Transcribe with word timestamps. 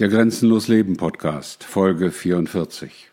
Der 0.00 0.06
Grenzenlos 0.06 0.68
Leben 0.68 0.96
Podcast, 0.96 1.64
Folge 1.64 2.12
44. 2.12 3.10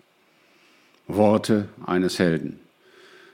Worte 1.08 1.68
eines 1.84 2.20
Helden. 2.20 2.60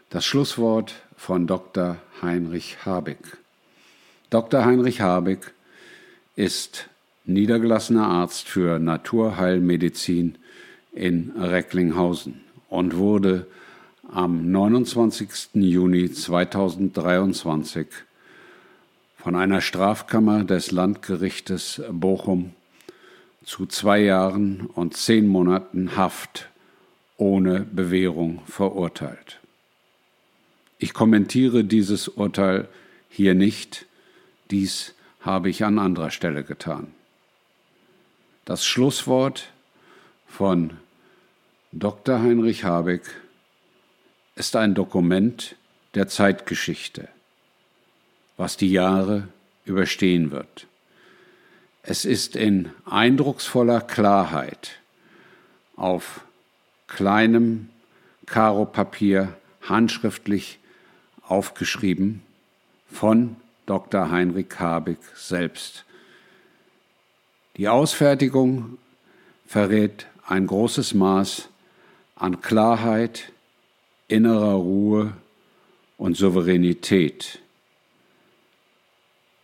Das 0.09 0.23
Schlusswort 0.23 0.93
von 1.17 1.47
Dr. 1.47 1.97
Heinrich 2.21 2.85
Habeck. 2.85 3.17
Dr. 4.29 4.63
Heinrich 4.63 5.01
Habeck 5.01 5.51
ist 6.37 6.87
niedergelassener 7.25 8.07
Arzt 8.07 8.47
für 8.47 8.79
Naturheilmedizin 8.79 10.37
in 10.93 11.33
Recklinghausen 11.37 12.39
und 12.69 12.95
wurde 12.95 13.47
am 14.09 14.49
29. 14.49 15.55
Juni 15.55 16.09
2023 16.09 17.87
von 19.17 19.35
einer 19.35 19.59
Strafkammer 19.59 20.45
des 20.45 20.71
Landgerichtes 20.71 21.81
Bochum 21.91 22.53
zu 23.43 23.65
zwei 23.65 23.99
Jahren 23.99 24.67
und 24.67 24.95
zehn 24.95 25.27
Monaten 25.27 25.95
Haft 25.95 26.49
ohne 27.17 27.61
Bewährung 27.61 28.41
verurteilt. 28.45 29.39
Ich 30.77 30.93
kommentiere 30.93 31.63
dieses 31.63 32.07
Urteil 32.07 32.67
hier 33.09 33.35
nicht, 33.35 33.85
dies 34.49 34.95
habe 35.19 35.49
ich 35.49 35.63
an 35.63 35.79
anderer 35.79 36.11
Stelle 36.11 36.43
getan. 36.43 36.87
Das 38.45 38.65
Schlusswort 38.65 39.51
von 40.27 40.77
Dr. 41.71 42.19
Heinrich 42.19 42.63
Habeck 42.63 43.03
ist 44.35 44.55
ein 44.55 44.73
Dokument 44.73 45.55
der 45.93 46.07
Zeitgeschichte, 46.07 47.07
was 48.37 48.57
die 48.57 48.71
Jahre 48.71 49.27
überstehen 49.65 50.31
wird. 50.31 50.67
Es 51.83 52.05
ist 52.05 52.35
in 52.35 52.69
eindrucksvoller 52.85 53.81
Klarheit 53.81 54.79
auf 55.75 56.21
kleinem 56.87 57.69
Karopapier 58.27 59.35
handschriftlich 59.63 60.59
aufgeschrieben 61.23 62.21
von 62.91 63.35
Dr. 63.65 64.11
Heinrich 64.11 64.59
Habeck 64.59 64.99
selbst. 65.15 65.85
Die 67.57 67.67
Ausfertigung 67.67 68.77
verrät 69.47 70.05
ein 70.27 70.45
großes 70.45 70.93
Maß 70.93 71.49
an 72.15 72.41
Klarheit, 72.41 73.31
innerer 74.07 74.53
Ruhe 74.53 75.13
und 75.97 76.15
Souveränität. 76.15 77.39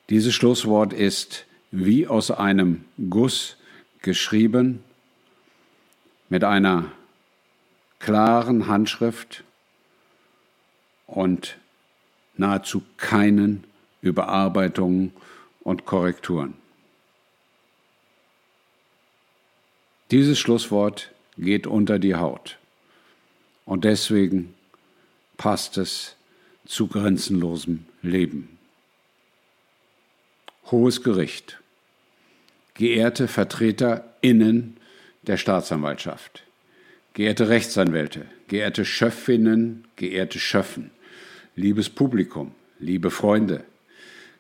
Dieses 0.10 0.36
Schlusswort 0.36 0.94
ist 0.94 1.47
wie 1.72 2.08
aus 2.08 2.32
einem 2.32 2.86
Guss 3.10 3.58
geschrieben, 4.02 4.84
mit 6.30 6.44
einer 6.44 6.92
klaren 8.00 8.68
Handschrift 8.68 9.44
und 11.06 11.58
nahezu 12.36 12.84
keinen 12.98 13.64
Überarbeitungen 14.02 15.14
und 15.62 15.86
Korrekturen. 15.86 16.54
Dieses 20.12 20.40
Schlusswort 20.40 21.12
geht 21.38 21.68
unter 21.68 22.00
die 22.00 22.16
Haut 22.16 22.58
und 23.66 23.84
deswegen 23.84 24.54
passt 25.36 25.78
es 25.78 26.16
zu 26.66 26.88
grenzenlosem 26.88 27.86
Leben. 28.02 28.57
Hohes 30.70 31.02
Gericht, 31.02 31.62
geehrte 32.74 33.30
VertreterInnen 33.30 34.76
der 35.22 35.38
Staatsanwaltschaft, 35.38 36.44
geehrte 37.14 37.48
Rechtsanwälte, 37.48 38.26
geehrte 38.50 38.84
Schöffinnen, 38.84 39.86
geehrte 39.96 40.40
Schöffen, 40.40 40.92
liebes 41.56 41.90
Publikum, 41.90 42.52
liebe 42.80 43.12
Freunde, 43.12 43.64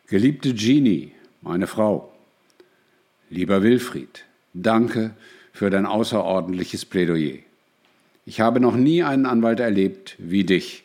geliebte 0.07 0.53
Jeannie, 0.53 1.13
meine 1.41 1.66
Frau, 1.66 2.13
lieber 3.29 3.63
Wilfried, 3.63 4.25
danke 4.53 5.11
für 5.53 5.69
dein 5.69 5.85
außerordentliches 5.85 6.83
Plädoyer. 6.83 7.39
Ich 8.25 8.41
habe 8.41 8.59
noch 8.59 8.75
nie 8.75 9.01
einen 9.01 9.27
Anwalt 9.27 9.61
erlebt 9.61 10.17
wie 10.17 10.43
dich, 10.43 10.83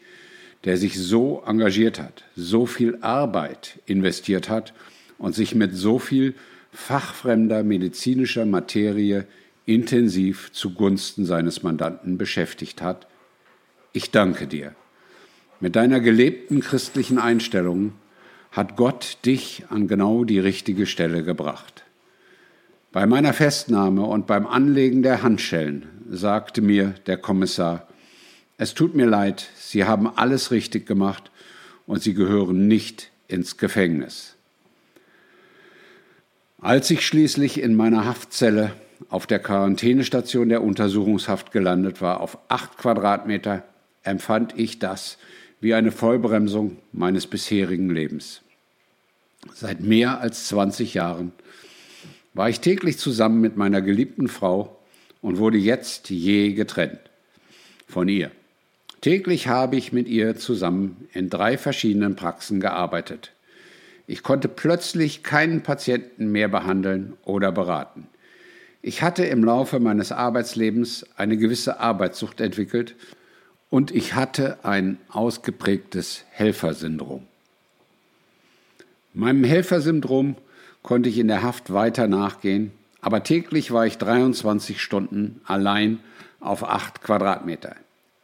der 0.62 0.76
sich 0.76 1.00
so 1.00 1.42
engagiert 1.44 1.98
hat, 1.98 2.22
so 2.36 2.64
viel 2.64 2.98
Arbeit 3.00 3.80
investiert 3.86 4.48
hat 4.48 4.72
und 5.22 5.36
sich 5.36 5.54
mit 5.54 5.74
so 5.74 6.00
viel 6.00 6.34
fachfremder 6.72 7.62
medizinischer 7.62 8.44
Materie 8.44 9.24
intensiv 9.66 10.50
zugunsten 10.50 11.24
seines 11.24 11.62
Mandanten 11.62 12.18
beschäftigt 12.18 12.82
hat. 12.82 13.06
Ich 13.92 14.10
danke 14.10 14.48
dir. 14.48 14.74
Mit 15.60 15.76
deiner 15.76 16.00
gelebten 16.00 16.60
christlichen 16.60 17.20
Einstellung 17.20 17.92
hat 18.50 18.74
Gott 18.74 19.18
dich 19.24 19.64
an 19.68 19.86
genau 19.86 20.24
die 20.24 20.40
richtige 20.40 20.86
Stelle 20.86 21.22
gebracht. 21.22 21.84
Bei 22.90 23.06
meiner 23.06 23.32
Festnahme 23.32 24.02
und 24.02 24.26
beim 24.26 24.44
Anlegen 24.44 25.04
der 25.04 25.22
Handschellen 25.22 25.86
sagte 26.10 26.62
mir 26.62 26.94
der 27.06 27.16
Kommissar, 27.16 27.86
es 28.56 28.74
tut 28.74 28.96
mir 28.96 29.06
leid, 29.06 29.48
Sie 29.56 29.84
haben 29.84 30.08
alles 30.16 30.50
richtig 30.50 30.84
gemacht 30.84 31.30
und 31.86 32.02
Sie 32.02 32.12
gehören 32.12 32.66
nicht 32.66 33.12
ins 33.28 33.56
Gefängnis. 33.56 34.34
Als 36.62 36.88
ich 36.92 37.04
schließlich 37.04 37.60
in 37.60 37.74
meiner 37.74 38.04
Haftzelle 38.04 38.70
auf 39.08 39.26
der 39.26 39.40
Quarantänestation 39.40 40.48
der 40.48 40.62
Untersuchungshaft 40.62 41.50
gelandet 41.50 42.00
war, 42.00 42.20
auf 42.20 42.38
acht 42.46 42.78
Quadratmeter, 42.78 43.64
empfand 44.04 44.56
ich 44.56 44.78
das 44.78 45.18
wie 45.60 45.74
eine 45.74 45.90
Vollbremsung 45.90 46.76
meines 46.92 47.26
bisherigen 47.26 47.90
Lebens. 47.90 48.42
Seit 49.52 49.80
mehr 49.80 50.20
als 50.20 50.46
20 50.46 50.94
Jahren 50.94 51.32
war 52.32 52.48
ich 52.48 52.60
täglich 52.60 52.96
zusammen 52.96 53.40
mit 53.40 53.56
meiner 53.56 53.82
geliebten 53.82 54.28
Frau 54.28 54.78
und 55.20 55.38
wurde 55.38 55.58
jetzt 55.58 56.10
je 56.10 56.52
getrennt 56.52 57.00
von 57.88 58.06
ihr. 58.06 58.30
Täglich 59.00 59.48
habe 59.48 59.74
ich 59.74 59.92
mit 59.92 60.06
ihr 60.06 60.36
zusammen 60.36 61.08
in 61.12 61.28
drei 61.28 61.58
verschiedenen 61.58 62.14
Praxen 62.14 62.60
gearbeitet. 62.60 63.32
Ich 64.06 64.22
konnte 64.22 64.48
plötzlich 64.48 65.22
keinen 65.22 65.62
Patienten 65.62 66.32
mehr 66.32 66.48
behandeln 66.48 67.14
oder 67.24 67.52
beraten. 67.52 68.08
Ich 68.82 69.02
hatte 69.02 69.24
im 69.24 69.44
Laufe 69.44 69.78
meines 69.78 70.10
Arbeitslebens 70.10 71.06
eine 71.16 71.36
gewisse 71.36 71.78
Arbeitssucht 71.78 72.40
entwickelt 72.40 72.96
und 73.70 73.92
ich 73.92 74.14
hatte 74.14 74.58
ein 74.64 74.98
ausgeprägtes 75.08 76.24
Helfersyndrom. 76.30 77.26
Meinem 79.14 79.44
Helfersyndrom 79.44 80.36
konnte 80.82 81.08
ich 81.08 81.18
in 81.18 81.28
der 81.28 81.42
Haft 81.42 81.72
weiter 81.72 82.08
nachgehen, 82.08 82.72
aber 83.00 83.22
täglich 83.22 83.70
war 83.70 83.86
ich 83.86 83.98
23 83.98 84.80
Stunden 84.80 85.40
allein 85.46 86.00
auf 86.40 86.64
acht 86.64 87.02
Quadratmeter. 87.02 87.76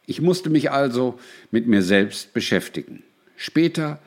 Ich 0.07 0.21
musste 0.21 0.49
mich 0.49 0.71
also 0.71 1.19
mit 1.51 1.67
mir 1.67 1.83
selbst 1.83 2.33
beschäftigen. 2.33 3.03
Später 3.37 3.99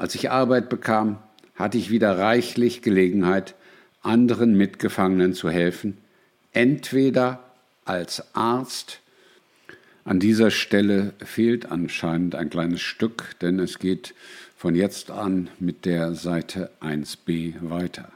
als 0.00 0.14
ich 0.14 0.30
Arbeit 0.30 0.70
bekam, 0.70 1.18
hatte 1.54 1.76
ich 1.76 1.90
wieder 1.90 2.16
reichlich 2.16 2.80
Gelegenheit, 2.80 3.54
anderen 4.00 4.56
Mitgefangenen 4.56 5.34
zu 5.34 5.50
helfen, 5.50 5.98
entweder 6.52 7.40
als 7.84 8.34
Arzt, 8.34 9.00
an 10.04 10.18
dieser 10.18 10.50
Stelle 10.50 11.12
fehlt 11.22 11.70
anscheinend 11.70 12.34
ein 12.34 12.48
kleines 12.48 12.80
Stück, 12.80 13.38
denn 13.42 13.58
es 13.58 13.78
geht 13.78 14.14
von 14.56 14.74
jetzt 14.74 15.10
an 15.10 15.50
mit 15.58 15.84
der 15.84 16.14
Seite 16.14 16.70
1b 16.80 17.56
weiter. 17.60 18.10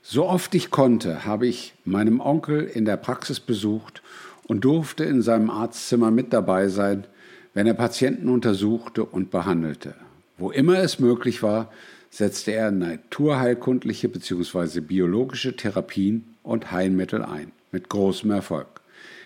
So 0.00 0.26
oft 0.26 0.54
ich 0.54 0.70
konnte, 0.70 1.24
habe 1.24 1.48
ich 1.48 1.74
meinem 1.84 2.20
Onkel 2.20 2.62
in 2.62 2.84
der 2.84 2.98
Praxis 2.98 3.40
besucht 3.40 4.00
und 4.46 4.64
durfte 4.64 5.02
in 5.02 5.22
seinem 5.22 5.50
Arztzimmer 5.50 6.12
mit 6.12 6.32
dabei 6.32 6.68
sein, 6.68 7.04
wenn 7.52 7.66
er 7.66 7.74
Patienten 7.74 8.28
untersuchte 8.28 9.04
und 9.04 9.32
behandelte. 9.32 9.96
Wo 10.38 10.50
immer 10.52 10.78
es 10.78 11.00
möglich 11.00 11.42
war, 11.42 11.72
setzte 12.10 12.52
er 12.52 12.70
naturheilkundliche 12.70 14.08
bzw. 14.08 14.80
biologische 14.80 15.56
Therapien 15.56 16.36
und 16.44 16.70
Heilmittel 16.70 17.22
ein, 17.22 17.50
mit 17.72 17.88
großem 17.88 18.30
Erfolg. 18.30 18.80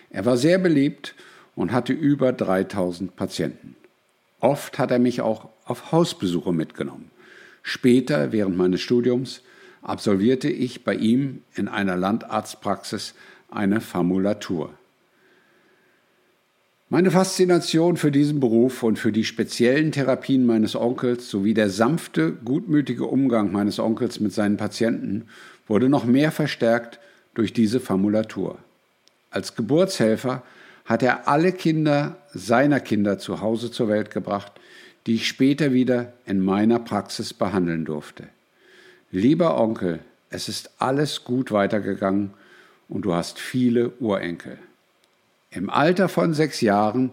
Er 0.09 0.25
war 0.25 0.37
sehr 0.37 0.57
beliebt 0.57 1.13
und 1.55 1.71
hatte 1.71 1.93
über 1.93 2.33
3000 2.33 3.15
Patienten. 3.15 3.75
Oft 4.39 4.79
hat 4.79 4.89
er 4.89 4.99
mich 4.99 5.21
auch 5.21 5.49
auf 5.65 5.91
Hausbesuche 5.91 6.51
mitgenommen. 6.51 7.11
Später, 7.61 8.31
während 8.31 8.57
meines 8.57 8.81
Studiums, 8.81 9.41
absolvierte 9.83 10.49
ich 10.49 10.83
bei 10.83 10.95
ihm 10.95 11.43
in 11.53 11.67
einer 11.67 11.95
Landarztpraxis 11.95 13.13
eine 13.49 13.81
Formulatur. 13.81 14.73
Meine 16.93 17.09
Faszination 17.09 17.97
für 17.97 18.11
diesen 18.11 18.39
Beruf 18.39 18.83
und 18.83 18.99
für 18.99 19.11
die 19.11 19.23
speziellen 19.23 19.91
Therapien 19.91 20.45
meines 20.45 20.75
Onkels 20.75 21.27
sowie 21.27 21.55
der 21.55 21.71
sanfte, 21.71 22.33
gutmütige 22.33 23.05
Umgang 23.05 23.51
meines 23.51 23.79
Onkels 23.79 24.19
mit 24.19 24.31
seinen 24.31 24.57
Patienten 24.57 25.25
wurde 25.67 25.89
noch 25.89 26.05
mehr 26.05 26.31
verstärkt 26.31 26.99
durch 27.33 27.51
diese 27.51 27.79
Formulatur. 27.79 28.59
Als 29.31 29.55
Geburtshelfer 29.55 30.43
hat 30.85 31.01
er 31.01 31.27
alle 31.27 31.51
Kinder 31.51 32.17
seiner 32.31 32.79
Kinder 32.79 33.17
zu 33.17 33.41
Hause 33.41 33.71
zur 33.71 33.87
Welt 33.87 34.11
gebracht, 34.11 34.51
die 35.07 35.15
ich 35.15 35.27
später 35.27 35.73
wieder 35.73 36.13
in 36.27 36.41
meiner 36.41 36.77
Praxis 36.77 37.33
behandeln 37.33 37.85
durfte. 37.85 38.25
Lieber 39.09 39.59
Onkel, 39.59 39.97
es 40.29 40.47
ist 40.47 40.69
alles 40.77 41.23
gut 41.23 41.51
weitergegangen 41.51 42.35
und 42.87 43.05
du 43.05 43.15
hast 43.15 43.39
viele 43.39 43.93
Urenkel. 43.99 44.59
Im 45.53 45.69
Alter 45.69 46.09
von 46.09 46.33
sechs 46.33 46.61
Jahren 46.61 47.11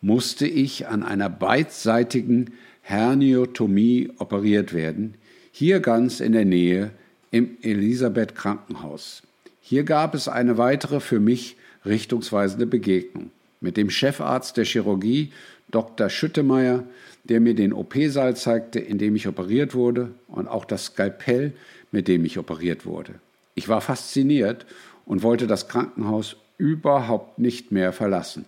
musste 0.00 0.46
ich 0.46 0.86
an 0.86 1.02
einer 1.02 1.28
beidseitigen 1.28 2.52
Herniotomie 2.82 4.10
operiert 4.18 4.72
werden, 4.72 5.14
hier 5.50 5.80
ganz 5.80 6.20
in 6.20 6.32
der 6.32 6.44
Nähe 6.44 6.90
im 7.30 7.56
Elisabeth 7.62 8.34
Krankenhaus. 8.34 9.22
Hier 9.60 9.84
gab 9.84 10.14
es 10.14 10.28
eine 10.28 10.58
weitere 10.58 11.00
für 11.00 11.20
mich 11.20 11.56
richtungsweisende 11.84 12.66
Begegnung 12.66 13.30
mit 13.60 13.76
dem 13.76 13.90
Chefarzt 13.90 14.56
der 14.56 14.66
Chirurgie, 14.66 15.32
Dr. 15.70 16.10
Schüttemeier, 16.10 16.84
der 17.24 17.40
mir 17.40 17.54
den 17.54 17.72
OP-Saal 17.72 18.36
zeigte, 18.36 18.78
in 18.78 18.98
dem 18.98 19.16
ich 19.16 19.26
operiert 19.26 19.74
wurde, 19.74 20.10
und 20.28 20.46
auch 20.46 20.66
das 20.66 20.86
Skalpell, 20.86 21.52
mit 21.90 22.06
dem 22.06 22.24
ich 22.24 22.38
operiert 22.38 22.84
wurde. 22.84 23.14
Ich 23.54 23.68
war 23.68 23.80
fasziniert 23.80 24.66
und 25.06 25.22
wollte 25.22 25.46
das 25.46 25.68
Krankenhaus 25.68 26.36
überhaupt 26.58 27.38
nicht 27.38 27.72
mehr 27.72 27.92
verlassen, 27.92 28.44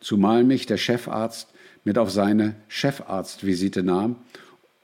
zumal 0.00 0.44
mich 0.44 0.66
der 0.66 0.76
Chefarzt 0.76 1.48
mit 1.84 1.98
auf 1.98 2.10
seine 2.10 2.54
Chefarztvisite 2.68 3.82
nahm, 3.82 4.16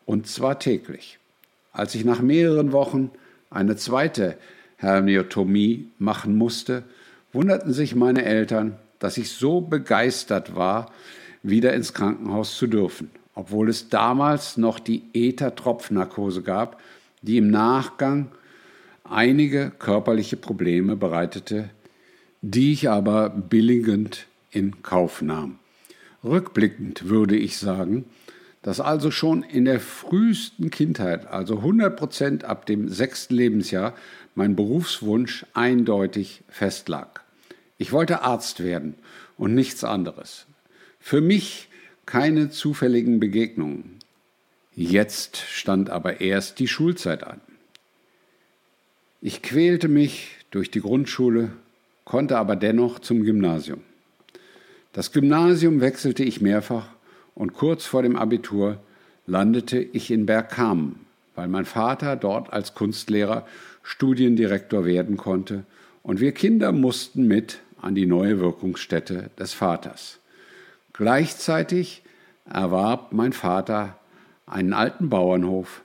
und 0.04 0.26
zwar 0.26 0.58
täglich. 0.58 1.18
Als 1.72 1.94
ich 1.94 2.04
nach 2.04 2.20
mehreren 2.20 2.72
Wochen 2.72 3.10
eine 3.50 3.76
zweite 3.76 4.36
Herniotomie 4.76 5.88
machen 5.98 6.36
musste, 6.36 6.84
wunderten 7.32 7.72
sich 7.72 7.94
meine 7.94 8.24
Eltern, 8.24 8.76
dass 8.98 9.18
ich 9.18 9.30
so 9.30 9.60
begeistert 9.60 10.54
war, 10.54 10.90
wieder 11.42 11.74
ins 11.74 11.92
Krankenhaus 11.92 12.56
zu 12.56 12.66
dürfen, 12.66 13.10
obwohl 13.34 13.68
es 13.68 13.88
damals 13.88 14.56
noch 14.56 14.78
die 14.78 15.02
Ether-Tropfnarkose 15.12 16.42
gab, 16.42 16.80
die 17.22 17.36
im 17.36 17.50
Nachgang 17.50 18.28
einige 19.04 19.70
körperliche 19.78 20.36
Probleme 20.36 20.96
bereitete, 20.96 21.70
die 22.48 22.72
ich 22.72 22.88
aber 22.88 23.28
billigend 23.28 24.28
in 24.52 24.80
Kauf 24.82 25.20
nahm. 25.20 25.58
Rückblickend 26.22 27.08
würde 27.08 27.36
ich 27.36 27.58
sagen, 27.58 28.04
dass 28.62 28.78
also 28.78 29.10
schon 29.10 29.42
in 29.42 29.64
der 29.64 29.80
frühesten 29.80 30.70
Kindheit, 30.70 31.26
also 31.26 31.56
100 31.56 31.96
Prozent 31.96 32.44
ab 32.44 32.64
dem 32.64 32.88
sechsten 32.88 33.34
Lebensjahr, 33.34 33.94
mein 34.36 34.54
Berufswunsch 34.54 35.44
eindeutig 35.54 36.44
festlag. 36.48 37.24
Ich 37.78 37.90
wollte 37.90 38.22
Arzt 38.22 38.62
werden 38.62 38.94
und 39.36 39.54
nichts 39.54 39.82
anderes. 39.82 40.46
Für 41.00 41.20
mich 41.20 41.68
keine 42.06 42.50
zufälligen 42.50 43.18
Begegnungen. 43.18 43.98
Jetzt 44.72 45.38
stand 45.38 45.90
aber 45.90 46.20
erst 46.20 46.60
die 46.60 46.68
Schulzeit 46.68 47.24
an. 47.24 47.40
Ich 49.20 49.42
quälte 49.42 49.88
mich 49.88 50.36
durch 50.52 50.70
die 50.70 50.80
Grundschule, 50.80 51.50
konnte 52.06 52.38
aber 52.38 52.56
dennoch 52.56 53.00
zum 53.00 53.24
Gymnasium. 53.24 53.80
Das 54.94 55.12
Gymnasium 55.12 55.82
wechselte 55.82 56.24
ich 56.24 56.40
mehrfach 56.40 56.88
und 57.34 57.52
kurz 57.52 57.84
vor 57.84 58.02
dem 58.02 58.16
Abitur 58.16 58.78
landete 59.26 59.78
ich 59.78 60.10
in 60.10 60.24
Bergkamen, 60.24 61.00
weil 61.34 61.48
mein 61.48 61.66
Vater 61.66 62.16
dort 62.16 62.50
als 62.50 62.72
Kunstlehrer 62.72 63.46
Studiendirektor 63.82 64.86
werden 64.86 65.18
konnte 65.18 65.64
und 66.02 66.20
wir 66.20 66.32
Kinder 66.32 66.72
mussten 66.72 67.26
mit 67.26 67.58
an 67.82 67.94
die 67.94 68.06
neue 68.06 68.40
Wirkungsstätte 68.40 69.30
des 69.38 69.52
Vaters. 69.52 70.18
Gleichzeitig 70.92 72.02
erwarb 72.48 73.12
mein 73.12 73.32
Vater 73.32 73.98
einen 74.46 74.72
alten 74.72 75.10
Bauernhof, 75.10 75.82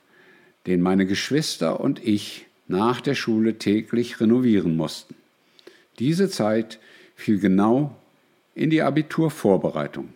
den 0.67 0.81
meine 0.81 1.07
Geschwister 1.07 1.79
und 1.79 2.01
ich 2.05 2.45
nach 2.67 3.01
der 3.01 3.15
Schule 3.15 3.57
täglich 3.57 4.21
renovieren 4.21 4.77
mussten. 4.77 5.15
Diese 6.01 6.31
Zeit 6.31 6.79
fiel 7.13 7.37
genau 7.37 7.95
in 8.55 8.71
die 8.71 8.81
Abiturvorbereitung. 8.81 10.09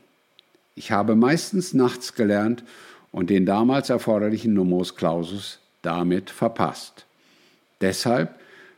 Ich 0.73 0.89
habe 0.89 1.15
meistens 1.15 1.75
nachts 1.75 2.15
gelernt 2.15 2.63
und 3.11 3.29
den 3.29 3.45
damals 3.45 3.91
erforderlichen 3.91 4.55
Numerus 4.55 4.95
Clausus 4.95 5.59
damit 5.83 6.31
verpasst. 6.31 7.05
Deshalb 7.81 8.33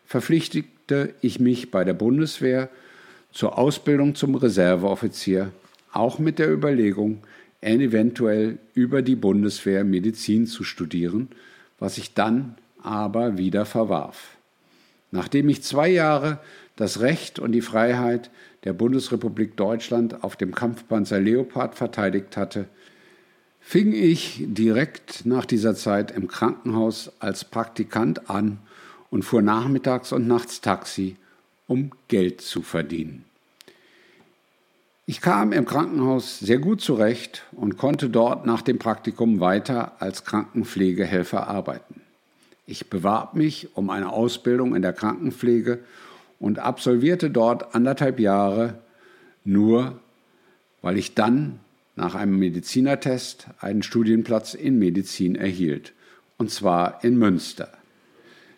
verpflichtete 0.05 1.13
ich 1.21 1.39
mich 1.39 1.71
bei 1.71 1.85
der 1.85 1.93
Bundeswehr 1.93 2.67
zur 3.31 3.57
Ausbildung 3.57 4.13
zum 4.15 4.35
Reserveoffizier, 4.35 5.53
auch 5.93 6.19
mit 6.19 6.39
der 6.39 6.51
Überlegung, 6.51 7.19
eventuell 7.61 8.57
über 8.73 9.01
die 9.01 9.15
Bundeswehr 9.15 9.85
Medizin 9.85 10.45
zu 10.45 10.65
studieren, 10.65 11.29
was 11.79 11.97
ich 11.97 12.15
dann 12.15 12.57
aber 12.83 13.37
wieder 13.37 13.65
verwarf. 13.65 14.35
Nachdem 15.11 15.47
ich 15.47 15.63
zwei 15.63 15.87
Jahre 15.87 16.39
das 16.77 17.01
Recht 17.01 17.39
und 17.39 17.51
die 17.51 17.61
Freiheit 17.61 18.31
der 18.63 18.71
Bundesrepublik 18.71 19.57
Deutschland 19.57 20.23
auf 20.23 20.37
dem 20.37 20.55
Kampfpanzer 20.55 21.19
Leopard 21.19 21.75
verteidigt 21.75 22.37
hatte, 22.37 22.67
fing 23.59 23.91
ich 23.91 24.45
direkt 24.47 25.25
nach 25.25 25.45
dieser 25.45 25.75
Zeit 25.75 26.11
im 26.11 26.29
Krankenhaus 26.29 27.11
als 27.19 27.43
Praktikant 27.43 28.29
an 28.29 28.59
und 29.09 29.23
fuhr 29.23 29.41
nachmittags 29.41 30.13
und 30.13 30.27
nachts 30.27 30.61
Taxi, 30.61 31.17
um 31.67 31.91
Geld 32.07 32.39
zu 32.41 32.61
verdienen. 32.61 33.25
Ich 35.05 35.21
kam 35.21 35.53
im 35.53 35.65
Krankenhaus 35.65 36.39
sehr 36.39 36.59
gut 36.59 36.81
zurecht 36.81 37.43
und 37.53 37.77
konnte 37.77 38.09
dort 38.09 38.45
nach 38.45 38.61
dem 38.61 38.77
Praktikum 38.77 39.39
weiter 39.39 39.93
als 39.99 40.25
Krankenpflegehelfer 40.25 41.47
arbeiten. 41.47 42.01
Ich 42.65 42.89
bewarb 42.89 43.33
mich 43.33 43.75
um 43.75 43.89
eine 43.89 44.11
Ausbildung 44.11 44.75
in 44.75 44.81
der 44.81 44.91
Krankenpflege 44.91 45.79
und 46.39 46.59
absolvierte 46.59 47.29
dort 47.29 47.75
anderthalb 47.75 48.19
Jahre 48.19 48.79
nur, 49.43 49.99
weil 50.81 50.97
ich 50.97 51.13
dann 51.13 51.59
nach 51.95 52.15
einem 52.15 52.37
Medizinertest 52.37 53.47
einen 53.59 53.81
Studienplatz 53.81 54.53
in 54.53 54.77
Medizin 54.77 55.35
erhielt, 55.35 55.93
und 56.37 56.51
zwar 56.51 57.03
in 57.03 57.17
Münster. 57.17 57.69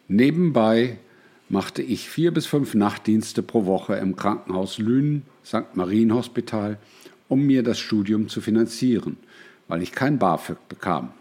Nebenbei 0.08 0.98
machte 1.48 1.81
ich 1.81 2.10
vier 2.10 2.34
bis 2.34 2.46
fünf 2.46 2.76
Nachtdienste 2.76 3.42
pro 3.42 3.65
Woche 3.65 3.96
im 3.96 4.15
Krankenhaus 4.15 4.77
Lünen, 4.77 5.24
St. 5.46 5.75
Marienhospital, 5.75 6.77
um 7.27 7.46
mir 7.46 7.63
das 7.63 7.80
Studium 7.80 8.27
zu 8.27 8.42
finanzieren, 8.42 9.18
weil 9.68 9.82
ich 9.82 9.92
kein 9.92 10.20
BAföG 10.20 10.58
bekam. 10.68 11.12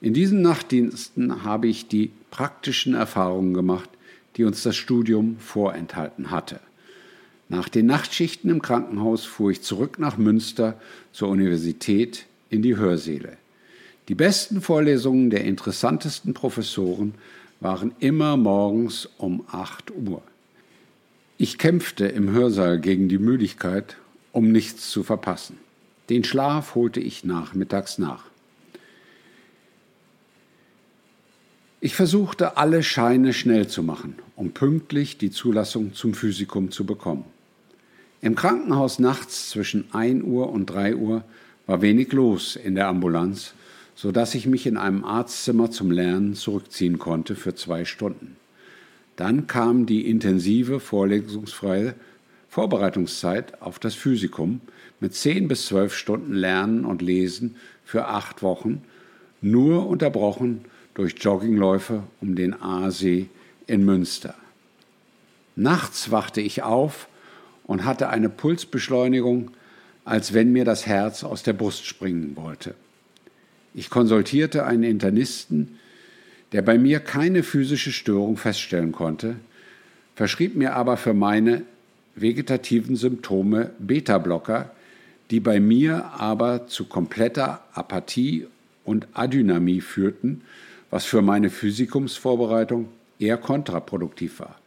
In 0.00 0.14
diesen 0.14 0.42
Nachtdiensten 0.42 1.44
habe 1.44 1.68
ich 1.68 1.88
die 1.88 2.10
praktischen 2.30 2.94
Erfahrungen 2.94 3.54
gemacht, 3.54 3.90
die 4.36 4.44
uns 4.44 4.62
das 4.62 4.76
Studium 4.76 5.36
vorenthalten 5.38 6.30
hatte. 6.30 6.60
Nach 7.48 7.68
den 7.68 7.86
Nachtschichten 7.86 8.48
im 8.50 8.62
Krankenhaus 8.62 9.24
fuhr 9.24 9.50
ich 9.50 9.62
zurück 9.62 9.98
nach 9.98 10.16
Münster 10.16 10.80
zur 11.12 11.28
Universität 11.28 12.26
in 12.48 12.62
die 12.62 12.76
Hörsäle. 12.76 13.36
Die 14.08 14.14
besten 14.14 14.60
Vorlesungen 14.60 15.30
der 15.30 15.44
interessantesten 15.44 16.34
Professoren 16.34 17.14
waren 17.60 17.92
immer 18.00 18.36
morgens 18.36 19.08
um 19.18 19.44
8 19.50 19.90
Uhr. 19.90 20.22
Ich 21.38 21.58
kämpfte 21.58 22.06
im 22.06 22.30
Hörsaal 22.30 22.80
gegen 22.80 23.08
die 23.08 23.18
Müdigkeit, 23.18 23.96
um 24.32 24.52
nichts 24.52 24.90
zu 24.90 25.02
verpassen. 25.02 25.58
Den 26.08 26.24
Schlaf 26.24 26.74
holte 26.74 27.00
ich 27.00 27.24
nachmittags 27.24 27.98
nach. 27.98 28.24
Ich 31.82 31.94
versuchte, 31.94 32.58
alle 32.58 32.82
Scheine 32.82 33.32
schnell 33.32 33.66
zu 33.66 33.82
machen, 33.82 34.16
um 34.36 34.50
pünktlich 34.50 35.16
die 35.16 35.30
Zulassung 35.30 35.94
zum 35.94 36.12
Physikum 36.12 36.70
zu 36.70 36.84
bekommen. 36.84 37.24
Im 38.20 38.34
Krankenhaus 38.34 38.98
nachts 38.98 39.48
zwischen 39.48 39.86
1 39.94 40.22
Uhr 40.24 40.50
und 40.50 40.66
3 40.66 40.96
Uhr 40.96 41.24
war 41.66 41.80
wenig 41.80 42.12
los 42.12 42.54
in 42.54 42.74
der 42.74 42.88
Ambulanz, 42.88 43.54
so 43.94 44.12
dass 44.12 44.34
ich 44.34 44.46
mich 44.46 44.66
in 44.66 44.76
einem 44.76 45.04
Arztzimmer 45.04 45.70
zum 45.70 45.90
Lernen 45.90 46.34
zurückziehen 46.34 46.98
konnte 46.98 47.34
für 47.34 47.54
zwei 47.54 47.86
Stunden. 47.86 48.36
Dann 49.16 49.46
kam 49.46 49.86
die 49.86 50.06
intensive 50.06 50.80
vorlesungsfreie 50.80 51.94
Vorbereitungszeit 52.50 53.62
auf 53.62 53.78
das 53.78 53.94
Physikum 53.94 54.60
mit 55.00 55.14
zehn 55.14 55.48
bis 55.48 55.64
zwölf 55.64 55.94
Stunden 55.94 56.34
Lernen 56.34 56.84
und 56.84 57.00
Lesen 57.00 57.56
für 57.86 58.06
acht 58.06 58.42
Wochen, 58.42 58.82
nur 59.40 59.86
unterbrochen 59.86 60.66
durch 60.94 61.14
Joggingläufe 61.18 62.02
um 62.20 62.34
den 62.34 62.60
Aasee 62.60 63.28
in 63.66 63.84
Münster. 63.84 64.34
Nachts 65.56 66.10
wachte 66.10 66.40
ich 66.40 66.62
auf 66.62 67.08
und 67.64 67.84
hatte 67.84 68.08
eine 68.08 68.28
Pulsbeschleunigung, 68.28 69.50
als 70.04 70.32
wenn 70.32 70.52
mir 70.52 70.64
das 70.64 70.86
Herz 70.86 71.22
aus 71.24 71.42
der 71.42 71.52
Brust 71.52 71.86
springen 71.86 72.36
wollte. 72.36 72.74
Ich 73.74 73.90
konsultierte 73.90 74.66
einen 74.66 74.82
Internisten, 74.82 75.78
der 76.52 76.62
bei 76.62 76.78
mir 76.78 76.98
keine 77.00 77.42
physische 77.42 77.92
Störung 77.92 78.36
feststellen 78.36 78.92
konnte, 78.92 79.36
verschrieb 80.16 80.56
mir 80.56 80.74
aber 80.74 80.96
für 80.96 81.14
meine 81.14 81.62
vegetativen 82.16 82.96
Symptome 82.96 83.70
Beta-Blocker, 83.78 84.70
die 85.30 85.40
bei 85.40 85.60
mir 85.60 86.06
aber 86.18 86.66
zu 86.66 86.86
kompletter 86.86 87.62
Apathie 87.72 88.46
und 88.84 89.06
Adynamie 89.12 89.80
führten, 89.80 90.42
was 90.90 91.04
für 91.04 91.22
meine 91.22 91.50
Physikumsvorbereitung 91.50 92.88
eher 93.18 93.36
kontraproduktiv 93.36 94.40
war. 94.40 94.58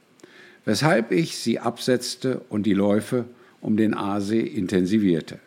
Weshalb 0.65 1.11
ich 1.11 1.37
sie 1.37 1.59
absetzte 1.59 2.41
und 2.49 2.63
die 2.63 2.73
Läufe 2.73 3.25
um 3.59 3.77
den 3.77 3.93
Aasee 3.93 4.41
intensivierte. 4.41 5.39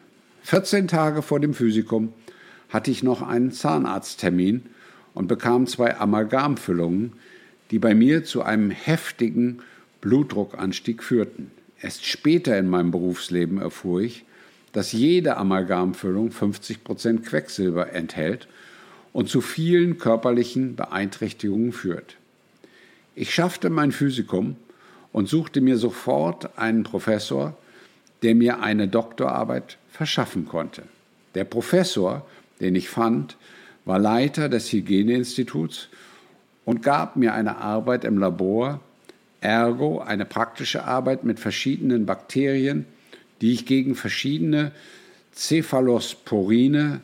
14 0.43 0.89
Tage 0.89 1.23
vor 1.23 1.41
dem 1.41 1.55
Physikum 1.55 2.13
hatte 2.69 2.91
ich 2.91 3.03
noch 3.03 3.23
einen 3.23 3.53
Zahnarzttermin 3.53 4.63
und 5.15 5.29
bekam 5.29 5.67
zwei 5.67 5.97
Amalgamfüllungen, 5.97 7.13
die 7.71 7.79
bei 7.79 7.95
mir 7.95 8.25
zu 8.25 8.43
einem 8.43 8.71
heftigen 8.71 9.61
Blutdruckanstieg 10.01 11.03
führten. 11.03 11.51
Erst 11.81 12.05
später 12.05 12.59
in 12.59 12.69
meinem 12.69 12.91
Berufsleben 12.91 13.59
erfuhr 13.59 14.03
ich, 14.03 14.25
dass 14.73 14.93
jede 14.93 15.37
Amalgamfüllung 15.37 16.31
50% 16.31 17.23
Quecksilber 17.23 17.93
enthält 17.93 18.47
und 19.17 19.31
zu 19.31 19.41
vielen 19.41 19.97
körperlichen 19.97 20.77
Beeinträchtigungen 20.77 21.73
führt. 21.73 22.17
Ich 23.15 23.33
schaffte 23.33 23.71
mein 23.71 23.91
Physikum 23.91 24.57
und 25.11 25.27
suchte 25.27 25.63
mir 25.63 25.79
sofort 25.79 26.59
einen 26.59 26.83
Professor, 26.83 27.57
der 28.23 28.35
mir 28.35 28.61
eine 28.61 28.89
Doktorarbeit 28.89 29.79
verschaffen 29.91 30.47
konnte. 30.47 30.83
Der 31.35 31.45
Professor, 31.45 32.27
den 32.61 32.75
ich 32.75 32.91
fand, 32.91 33.39
war 33.87 33.99
Leiter 33.99 34.51
des 34.51 34.71
Hygieneinstituts 34.71 35.89
und 36.67 36.83
gab 36.83 37.17
mir 37.17 37.33
eine 37.33 37.57
Arbeit 37.57 38.05
im 38.05 38.19
Labor, 38.19 38.81
ergo 39.41 40.01
eine 40.01 40.27
praktische 40.27 40.85
Arbeit 40.85 41.25
mit 41.25 41.41
verschiedenen 41.41 42.05
Bakterien, 42.05 42.85
die 43.41 43.55
ich 43.55 43.65
gegen 43.65 43.95
verschiedene 43.95 44.73
Cephalosporine, 45.35 47.01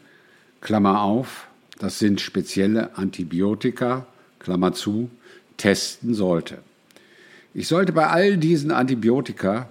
Klammer 0.61 1.01
auf, 1.01 1.49
das 1.83 1.99
sind 1.99 2.21
spezielle 2.21 2.97
Antibiotika, 2.97 4.07
Klammer 4.39 4.73
zu, 4.73 5.11
testen 5.57 6.15
sollte. 6.15 6.59
Ich 7.55 7.67
sollte 7.67 7.93
bei 7.93 8.07
all 8.07 8.37
diesen 8.37 8.71
Antibiotika 8.71 9.69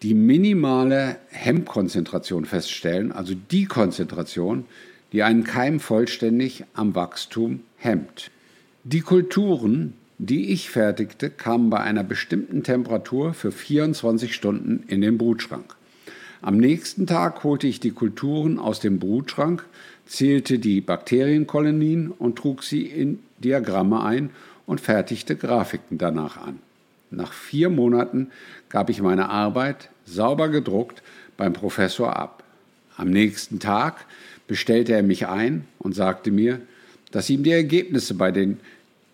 die 0.00 0.14
minimale 0.14 1.18
Hemmkonzentration 1.28 2.46
feststellen, 2.46 3.12
also 3.12 3.34
die 3.34 3.66
Konzentration, 3.66 4.64
die 5.12 5.22
einen 5.22 5.44
Keim 5.44 5.80
vollständig 5.80 6.64
am 6.72 6.94
Wachstum 6.94 7.60
hemmt. 7.76 8.30
Die 8.82 9.02
Kulturen, 9.02 9.92
die 10.16 10.50
ich 10.50 10.70
fertigte, 10.70 11.28
kamen 11.28 11.68
bei 11.68 11.80
einer 11.80 12.04
bestimmten 12.04 12.62
Temperatur 12.62 13.34
für 13.34 13.52
24 13.52 14.34
Stunden 14.34 14.84
in 14.86 15.02
den 15.02 15.18
Brutschrank. 15.18 15.76
Am 16.40 16.56
nächsten 16.56 17.06
Tag 17.06 17.44
holte 17.44 17.66
ich 17.66 17.78
die 17.78 17.92
Kulturen 17.92 18.58
aus 18.58 18.80
dem 18.80 18.98
Brutschrank, 18.98 19.64
zählte 20.06 20.58
die 20.58 20.80
Bakterienkolonien 20.80 22.10
und 22.10 22.36
trug 22.36 22.62
sie 22.62 22.82
in 22.82 23.20
Diagramme 23.38 24.02
ein 24.02 24.30
und 24.66 24.80
fertigte 24.80 25.36
Grafiken 25.36 25.98
danach 25.98 26.36
an. 26.36 26.58
Nach 27.10 27.32
vier 27.32 27.68
Monaten 27.68 28.30
gab 28.68 28.88
ich 28.88 29.02
meine 29.02 29.28
Arbeit, 29.28 29.90
sauber 30.06 30.48
gedruckt, 30.48 31.02
beim 31.36 31.52
Professor 31.52 32.16
ab. 32.16 32.42
Am 32.96 33.10
nächsten 33.10 33.58
Tag 33.58 34.06
bestellte 34.46 34.92
er 34.92 35.02
mich 35.02 35.26
ein 35.26 35.66
und 35.78 35.94
sagte 35.94 36.30
mir, 36.30 36.60
dass 37.10 37.30
ihm 37.30 37.42
die 37.42 37.52
Ergebnisse 37.52 38.14
bei 38.14 38.30
den 38.30 38.60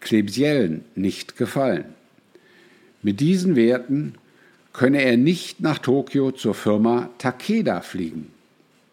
Klebsiellen 0.00 0.85
nicht 0.95 1.37
gefallen. 1.37 1.87
Mit 3.02 3.21
diesen 3.21 3.57
Werten 3.57 4.14
könne 4.73 5.02
er 5.02 5.16
nicht 5.16 5.61
nach 5.61 5.78
Tokio 5.78 6.30
zur 6.30 6.54
Firma 6.54 7.11
Takeda 7.18 7.80
fliegen. 7.80 8.30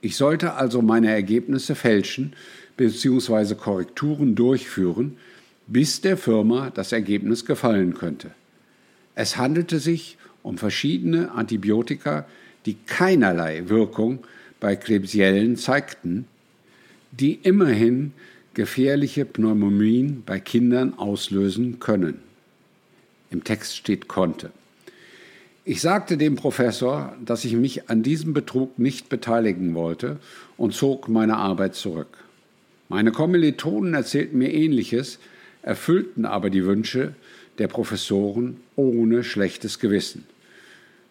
Ich 0.06 0.18
sollte 0.18 0.54
also 0.54 0.84
meine 0.84 1.10
Ergebnisse 1.10 1.74
fälschen 1.74 2.34
bzw. 2.78 3.56
Korrekturen 3.56 4.36
durchführen, 4.36 5.18
bis 5.66 6.00
der 6.00 6.16
Firma 6.16 6.70
das 6.70 6.92
Ergebnis 6.92 7.44
gefallen 7.44 7.96
könnte. 7.96 8.30
Es 9.16 9.38
handelte 9.38 9.80
sich 9.80 10.20
um 10.44 10.60
verschiedene 10.60 11.32
Antibiotika, 11.32 12.28
die 12.68 12.78
keinerlei 12.86 13.68
Wirkung 13.68 14.20
bei 14.60 14.76
Klebsiellen 14.76 15.58
zeigten, 15.58 16.28
die 17.12 17.40
immerhin 17.42 18.14
gefährliche 18.54 19.26
Pneumonien 19.26 20.22
bei 20.24 20.40
Kindern 20.40 20.94
auslösen 21.00 21.80
können. 21.80 22.20
Im 23.32 23.44
Text 23.44 23.76
steht 23.76 24.08
konnte. 24.08 24.52
Ich 25.68 25.82
sagte 25.82 26.16
dem 26.16 26.36
Professor, 26.36 27.16
dass 27.26 27.44
ich 27.44 27.54
mich 27.54 27.90
an 27.90 28.04
diesem 28.04 28.36
Betrug 28.36 28.78
nicht 28.78 29.10
beteiligen 29.10 29.74
wollte 29.74 30.18
und 30.58 30.76
zog 30.76 31.10
meine 31.10 31.38
Arbeit 31.38 31.74
zurück. 31.74 32.20
Meine 32.88 33.12
Kommilitonen 33.12 33.96
erzählten 33.96 34.38
mir 34.38 34.54
Ähnliches, 34.54 35.18
erfüllten 35.64 36.26
aber 36.26 36.52
die 36.52 36.66
Wünsche 36.66 37.16
der 37.58 37.68
Professoren 37.68 38.58
ohne 38.76 39.24
schlechtes 39.24 39.80
Gewissen. 39.80 40.26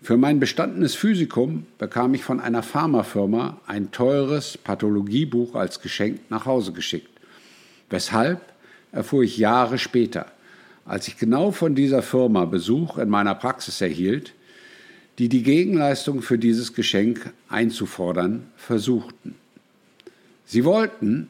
Für 0.02 0.16
mein 0.16 0.38
bestandenes 0.38 0.94
Physikum 0.94 1.66
bekam 1.78 2.14
ich 2.14 2.22
von 2.22 2.38
einer 2.38 2.62
Pharmafirma 2.62 3.60
ein 3.66 3.90
teures 3.90 4.56
Pathologiebuch 4.56 5.56
als 5.56 5.80
Geschenk 5.80 6.20
nach 6.30 6.46
Hause 6.46 6.70
geschickt. 6.70 7.10
Weshalb 7.90 8.40
erfuhr 8.92 9.24
ich 9.24 9.36
Jahre 9.36 9.78
später, 9.78 10.26
als 10.84 11.08
ich 11.08 11.16
genau 11.16 11.50
von 11.50 11.74
dieser 11.74 12.02
Firma 12.02 12.44
Besuch 12.44 12.98
in 12.98 13.08
meiner 13.08 13.34
Praxis 13.34 13.80
erhielt, 13.80 14.32
die 15.18 15.28
die 15.28 15.42
Gegenleistung 15.42 16.22
für 16.22 16.38
dieses 16.38 16.74
Geschenk 16.74 17.32
einzufordern 17.48 18.46
versuchten. 18.56 19.36
Sie 20.44 20.64
wollten, 20.64 21.28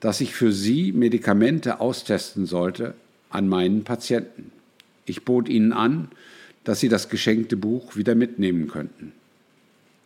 dass 0.00 0.20
ich 0.20 0.34
für 0.34 0.52
sie 0.52 0.92
Medikamente 0.92 1.80
austesten 1.80 2.46
sollte 2.46 2.94
an 3.30 3.48
meinen 3.48 3.84
Patienten. 3.84 4.52
Ich 5.06 5.24
bot 5.24 5.48
ihnen 5.48 5.72
an, 5.72 6.08
dass 6.64 6.80
sie 6.80 6.88
das 6.88 7.08
geschenkte 7.08 7.56
Buch 7.56 7.96
wieder 7.96 8.14
mitnehmen 8.14 8.68
könnten. 8.68 9.12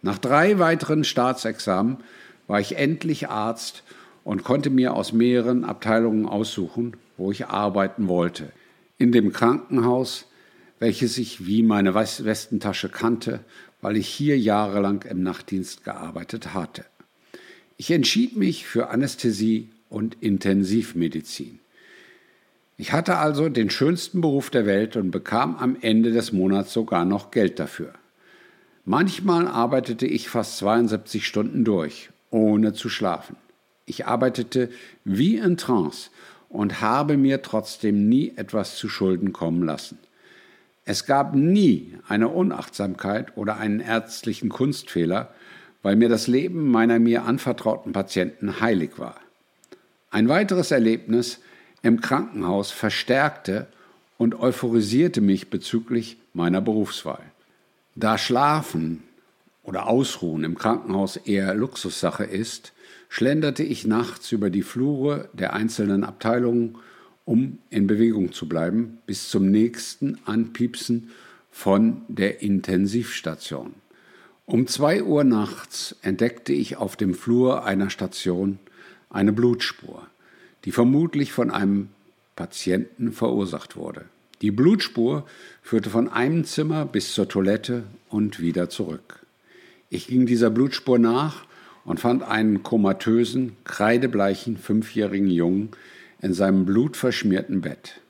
Nach 0.03 0.19
drei 0.19 0.59
weiteren 0.59 1.05
Staatsexamen 1.05 1.99
war 2.47 2.61
ich 2.61 2.77
endlich 2.77 3.29
Arzt 3.29 3.83
und 4.25 4.45
konnte 4.45 4.71
mir 4.71 4.95
aus 4.95 5.13
mehreren 5.13 5.65
Abteilungen 5.65 6.27
aussuchen, 6.27 6.97
wo 7.17 7.33
ich 7.33 7.47
arbeiten 7.47 8.09
wollte. 8.09 8.53
In 8.99 9.13
dem 9.13 9.33
Krankenhaus, 9.33 10.27
welches 10.79 11.19
ich 11.19 11.47
wie 11.47 11.63
meine 11.63 11.95
Westentasche 11.95 12.89
kannte, 12.89 13.41
weil 13.81 13.97
ich 13.97 14.09
hier 14.09 14.39
jahrelang 14.39 15.03
im 15.03 15.23
Nachtdienst 15.23 15.85
gearbeitet 15.85 16.55
hatte. 16.55 16.85
Ich 17.77 17.91
entschied 17.91 18.37
mich 18.37 18.67
für 18.67 18.89
Anästhesie 18.89 19.71
und 19.89 20.17
Intensivmedizin. 20.21 21.61
Ich 22.79 22.93
hatte 22.93 23.17
also 23.17 23.49
den 23.49 23.71
schönsten 23.71 24.21
Beruf 24.21 24.51
der 24.51 24.67
Welt 24.67 24.97
und 24.97 25.11
bekam 25.11 25.57
am 25.57 25.77
Ende 25.81 26.13
des 26.13 26.33
Monats 26.33 26.73
sogar 26.73 27.05
noch 27.05 27.31
Geld 27.31 27.59
dafür. 27.59 27.93
Manchmal 28.85 29.49
arbeitete 29.49 30.07
ich 30.07 30.29
fast 30.29 30.59
72 30.59 31.27
Stunden 31.27 31.65
durch, 31.65 32.11
ohne 32.31 32.73
zu 32.73 32.89
schlafen. 32.89 33.37
Ich 33.87 34.07
arbeitete 34.07 34.69
wie 35.05 35.37
in 35.37 35.57
Trance 35.57 36.11
und 36.49 36.81
habe 36.81 37.17
mir 37.17 37.43
trotzdem 37.43 38.09
nie 38.09 38.33
etwas 38.37 38.77
zu 38.77 38.89
Schulden 38.89 39.33
kommen 39.33 39.63
lassen. 39.63 39.99
Es 40.89 41.05
gab 41.05 41.35
nie 41.35 41.99
eine 42.07 42.29
Unachtsamkeit 42.29 43.37
oder 43.37 43.59
einen 43.59 43.81
ärztlichen 43.81 44.49
Kunstfehler, 44.49 45.35
weil 45.83 45.97
mir 45.97 46.09
das 46.09 46.29
Leben 46.29 46.71
meiner 46.71 47.01
mir 47.01 47.25
anvertrauten 47.25 47.93
Patienten 47.93 48.61
heilig 48.61 48.93
war. 48.97 49.17
Ein 50.11 50.29
weiteres 50.29 50.71
Erlebnis 50.71 51.41
im 51.83 52.01
Krankenhaus 52.01 52.71
verstärkte 52.71 53.67
und 54.17 54.39
euphorisierte 54.39 55.21
mich 55.21 55.51
bezüglich 55.51 56.19
meiner 56.33 56.61
Berufswahl. 56.61 57.23
Da 57.97 58.17
Schlafen 58.17 59.03
oder 59.65 59.89
Ausruhen 59.89 60.45
im 60.45 60.57
Krankenhaus 60.57 61.17
eher 61.17 61.53
Luxussache 61.55 62.25
ist, 62.25 62.73
schlenderte 63.09 63.65
ich 63.65 63.87
nachts 63.87 64.31
über 64.31 64.51
die 64.51 64.63
Flure 64.63 65.29
der 65.33 65.53
einzelnen 65.53 66.05
Abteilungen, 66.05 66.79
um 67.27 67.59
in 67.69 67.87
Bewegung 67.87 68.33
zu 68.33 68.49
bleiben, 68.49 68.99
bis 69.05 69.29
zum 69.29 69.51
nächsten 69.51 70.19
Anpiepsen 70.25 71.11
von 71.51 72.03
der 72.09 72.41
Intensivstation. 72.41 73.75
Um 74.47 74.69
zwei 74.69 75.03
Uhr 75.03 75.25
nachts 75.25 75.97
entdeckte 76.03 76.53
ich 76.53 76.77
auf 76.77 76.97
dem 76.97 77.15
Flur 77.15 77.65
einer 77.65 77.91
Station 77.91 78.59
eine 79.11 79.33
Blutspur, 79.33 80.07
die 80.65 80.71
vermutlich 80.71 81.33
von 81.33 81.51
einem 81.51 81.89
Patienten 82.37 83.13
verursacht 83.13 83.77
wurde. 83.77 84.05
Die 84.41 84.53
Blutspur 84.53 85.27
führte 85.63 85.91
von 85.91 86.09
einem 86.09 86.45
Zimmer 86.45 86.87
bis 86.87 87.13
zur 87.13 87.29
Toilette 87.29 87.85
und 88.09 88.39
wieder 88.39 88.69
zurück. 88.69 89.27
Ich 89.91 90.07
ging 90.07 90.27
dieser 90.27 90.51
Blutspur 90.51 90.99
nach 90.99 91.45
und 91.85 91.99
fand 91.99 92.23
einen 92.23 92.63
komatösen, 92.63 93.57
kreidebleichen 93.65 94.59
fünfjährigen 94.59 95.31
Jungen 95.31 95.71
in 96.21 96.33
seinem 96.33 96.65
blutverschmierten 96.65 97.61
Bett. 97.61 98.01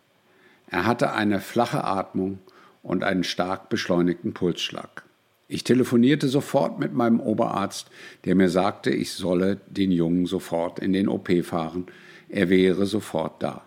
Er 0.68 0.86
hatte 0.86 1.12
eine 1.12 1.40
flache 1.40 1.84
Atmung 1.84 2.38
und 2.82 3.04
einen 3.04 3.24
stark 3.24 3.68
beschleunigten 3.68 4.34
Pulsschlag. 4.34 5.04
Ich 5.48 5.62
telefonierte 5.62 6.28
sofort 6.28 6.80
mit 6.80 6.92
meinem 6.92 7.20
Oberarzt, 7.20 7.88
der 8.24 8.34
mir 8.34 8.48
sagte, 8.48 8.90
ich 8.90 9.12
solle 9.12 9.60
den 9.68 9.92
Jungen 9.92 10.26
sofort 10.26 10.80
in 10.80 10.92
den 10.92 11.08
OP 11.08 11.30
fahren, 11.44 11.86
er 12.28 12.48
wäre 12.48 12.86
sofort 12.86 13.42
da. 13.42 13.62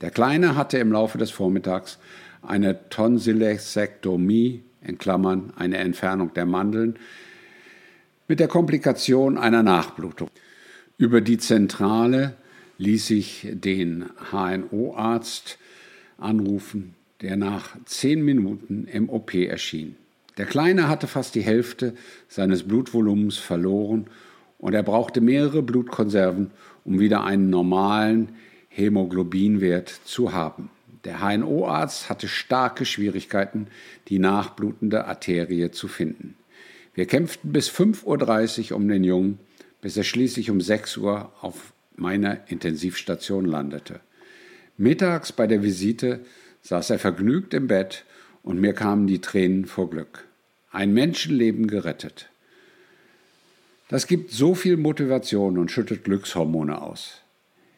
Der 0.00 0.10
Kleine 0.10 0.56
hatte 0.56 0.78
im 0.78 0.90
Laufe 0.90 1.18
des 1.18 1.30
Vormittags 1.30 1.98
eine 2.40 2.88
Tonsilektomie, 2.88 4.62
in 4.80 4.98
Klammern 4.98 5.52
eine 5.56 5.78
Entfernung 5.78 6.32
der 6.34 6.46
Mandeln, 6.46 6.98
mit 8.26 8.40
der 8.40 8.48
Komplikation 8.48 9.36
einer 9.36 9.62
Nachblutung. 9.62 10.28
Über 10.96 11.20
die 11.20 11.38
Zentrale 11.38 12.34
ließ 12.78 13.10
ich 13.10 13.48
den 13.52 14.06
HNO-Arzt 14.30 15.58
anrufen, 16.18 16.94
der 17.20 17.36
nach 17.36 17.76
zehn 17.84 18.24
Minuten 18.24 18.86
im 18.86 19.08
OP 19.08 19.34
erschien. 19.34 19.96
Der 20.38 20.46
Kleine 20.46 20.88
hatte 20.88 21.06
fast 21.06 21.34
die 21.34 21.42
Hälfte 21.42 21.94
seines 22.28 22.62
Blutvolumens 22.62 23.36
verloren 23.36 24.06
und 24.58 24.74
er 24.74 24.82
brauchte 24.82 25.20
mehrere 25.20 25.62
Blutkonserven, 25.62 26.50
um 26.84 26.98
wieder 27.00 27.24
einen 27.24 27.50
normalen 27.50 28.30
Hämoglobinwert 28.68 29.88
zu 30.04 30.32
haben. 30.32 30.70
Der 31.04 31.20
HNO-Arzt 31.20 32.08
hatte 32.08 32.28
starke 32.28 32.86
Schwierigkeiten, 32.86 33.66
die 34.08 34.18
nachblutende 34.18 35.04
Arterie 35.04 35.70
zu 35.70 35.88
finden. 35.88 36.36
Wir 36.94 37.06
kämpften 37.06 37.52
bis 37.52 37.70
5.30 37.70 38.70
Uhr 38.70 38.76
um 38.76 38.88
den 38.88 39.02
Jungen, 39.02 39.38
bis 39.80 39.96
er 39.96 40.04
schließlich 40.04 40.50
um 40.50 40.60
6 40.60 40.96
Uhr 40.98 41.32
auf 41.40 41.72
meiner 41.96 42.48
Intensivstation 42.48 43.44
landete. 43.44 44.00
Mittags 44.76 45.32
bei 45.32 45.46
der 45.46 45.62
Visite 45.62 46.20
saß 46.62 46.90
er 46.90 46.98
vergnügt 46.98 47.54
im 47.54 47.66
Bett 47.66 48.04
und 48.42 48.60
mir 48.60 48.72
kamen 48.72 49.06
die 49.06 49.20
Tränen 49.20 49.66
vor 49.66 49.90
Glück. 49.90 50.24
Ein 50.70 50.94
Menschenleben 50.94 51.66
gerettet. 51.66 52.30
Das 53.88 54.06
gibt 54.06 54.30
so 54.30 54.54
viel 54.54 54.78
Motivation 54.78 55.58
und 55.58 55.70
schüttet 55.70 56.04
Glückshormone 56.04 56.80
aus. 56.80 57.20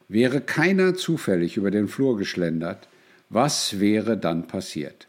Wäre 0.09 0.41
keiner 0.41 0.95
zufällig 0.95 1.57
über 1.57 1.71
den 1.71 1.89
Flur 1.89 2.17
geschlendert, 2.17 2.89
was 3.31 3.81
wäre 3.81 4.17
dann 4.17 4.47
passiert? 4.47 5.09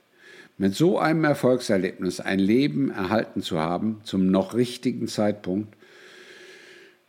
Mit 0.57 0.73
so 0.73 0.97
einem 0.97 1.25
Erfolgserlebnis 1.25 2.21
ein 2.21 2.39
Leben 2.39 2.89
erhalten 2.89 3.41
zu 3.41 3.59
haben, 3.59 3.99
zum 4.03 4.31
noch 4.31 4.55
richtigen 4.55 5.07
Zeitpunkt, 5.07 5.74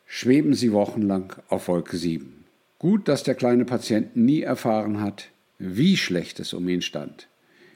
schweben 0.07 0.55
sie 0.55 0.73
wochenlang 0.73 1.35
auf 1.49 1.69
Wolke 1.69 1.97
7. 1.97 2.45
Gut, 2.79 3.09
dass 3.09 3.23
der 3.23 3.35
kleine 3.35 3.65
Patient 3.65 4.17
nie 4.17 4.43
erfahren 4.43 5.01
hat, 5.01 5.29
wie 5.59 5.97
schlecht 5.97 6.41
es 6.41 6.53
um 6.53 6.69
ihn 6.69 6.83
stand. 6.83 7.29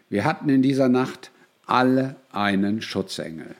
Wir 0.08 0.24
hatten 0.24 0.48
in 0.48 0.62
dieser 0.62 0.88
Nacht 0.88 1.30
alle 1.66 2.16
einen 2.32 2.82
Schutzengel. 2.82 3.54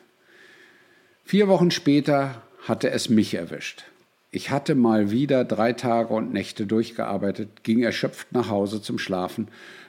Vier 1.24 1.48
Wochen 1.48 1.70
später 1.70 2.42
hatte 2.66 2.90
es 2.90 3.08
mich 3.08 3.34
erwischt. 3.34 3.84
Ich 4.32 4.50
hatte 4.50 4.74
mal 4.74 5.10
wieder 5.10 5.44
drei 5.44 5.72
Tage 5.72 6.14
und 6.14 6.32
Nächte 6.32 6.66
durchgearbeitet, 6.66 7.64
ging 7.64 7.82
erschöpft 7.82 8.32
nach 8.32 8.48
Hause 8.48 8.80
zum 8.80 8.98
Schlafen, 8.98 9.48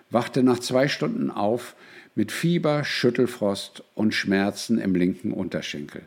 wachte 0.09 0.43
nach 0.43 0.59
zwei 0.59 0.87
Stunden 0.87 1.29
auf 1.29 1.75
mit 2.15 2.31
Fieber, 2.31 2.83
Schüttelfrost 2.83 3.83
und 3.93 4.13
Schmerzen 4.13 4.79
im 4.79 4.95
linken 4.95 5.31
Unterschenkel. 5.31 6.03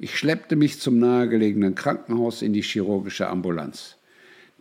Ich 0.00 0.16
schleppte 0.16 0.54
mich 0.54 0.78
zum 0.78 0.98
nahegelegenen 0.98 1.74
Krankenhaus 1.74 2.42
in 2.42 2.52
die 2.52 2.62
chirurgische 2.62 3.28
Ambulanz. 3.28 3.96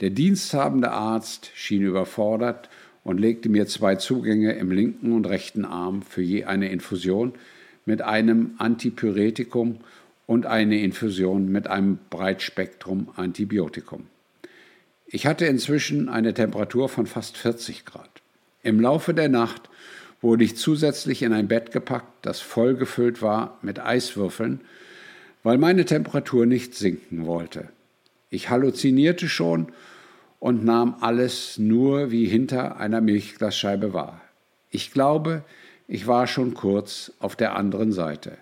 Der 0.01 0.09
diensthabende 0.09 0.91
Arzt 0.91 1.51
schien 1.53 1.83
überfordert 1.83 2.69
und 3.03 3.19
legte 3.19 3.47
mir 3.47 3.67
zwei 3.67 3.95
Zugänge 3.95 4.53
im 4.53 4.71
linken 4.71 5.11
und 5.11 5.27
rechten 5.27 5.63
Arm 5.63 6.01
für 6.01 6.23
je 6.23 6.45
eine 6.45 6.71
Infusion 6.71 7.33
mit 7.85 8.01
einem 8.01 8.55
Antipyretikum 8.57 9.77
und 10.25 10.47
eine 10.47 10.81
Infusion 10.81 11.51
mit 11.51 11.67
einem 11.67 11.99
Breitspektrum 12.09 13.09
Antibiotikum. 13.15 14.07
Ich 15.05 15.27
hatte 15.27 15.45
inzwischen 15.45 16.09
eine 16.09 16.33
Temperatur 16.33 16.89
von 16.89 17.05
fast 17.05 17.37
40 17.37 17.85
Grad. 17.85 18.09
Im 18.63 18.79
Laufe 18.81 19.13
der 19.13 19.29
Nacht 19.29 19.69
wurde 20.19 20.43
ich 20.43 20.57
zusätzlich 20.57 21.21
in 21.21 21.31
ein 21.31 21.47
Bett 21.47 21.71
gepackt, 21.71 22.25
das 22.25 22.39
vollgefüllt 22.39 23.21
war 23.21 23.59
mit 23.61 23.79
Eiswürfeln, 23.79 24.61
weil 25.47 25.57
meine 25.57 25.85
Temperatur 25.85 26.45
nicht 26.45 26.75
sinken 26.75 27.25
wollte. 27.25 27.69
Ich 28.29 28.49
halluzinierte 28.49 29.29
schon 29.29 29.71
und 30.39 30.65
nahm 30.65 30.97
alles 30.99 31.57
nur 31.57 32.11
wie 32.11 32.25
hinter 32.25 32.81
einer 32.81 32.99
Milchglasscheibe 32.99 33.93
wahr. 33.93 34.19
Ich 34.71 34.91
glaube, 34.91 35.45
ich 35.87 36.05
war 36.05 36.27
schon 36.27 36.53
kurz 36.53 37.13
auf 37.19 37.37
der 37.37 37.55
anderen 37.55 37.93
Seite. 37.93 38.37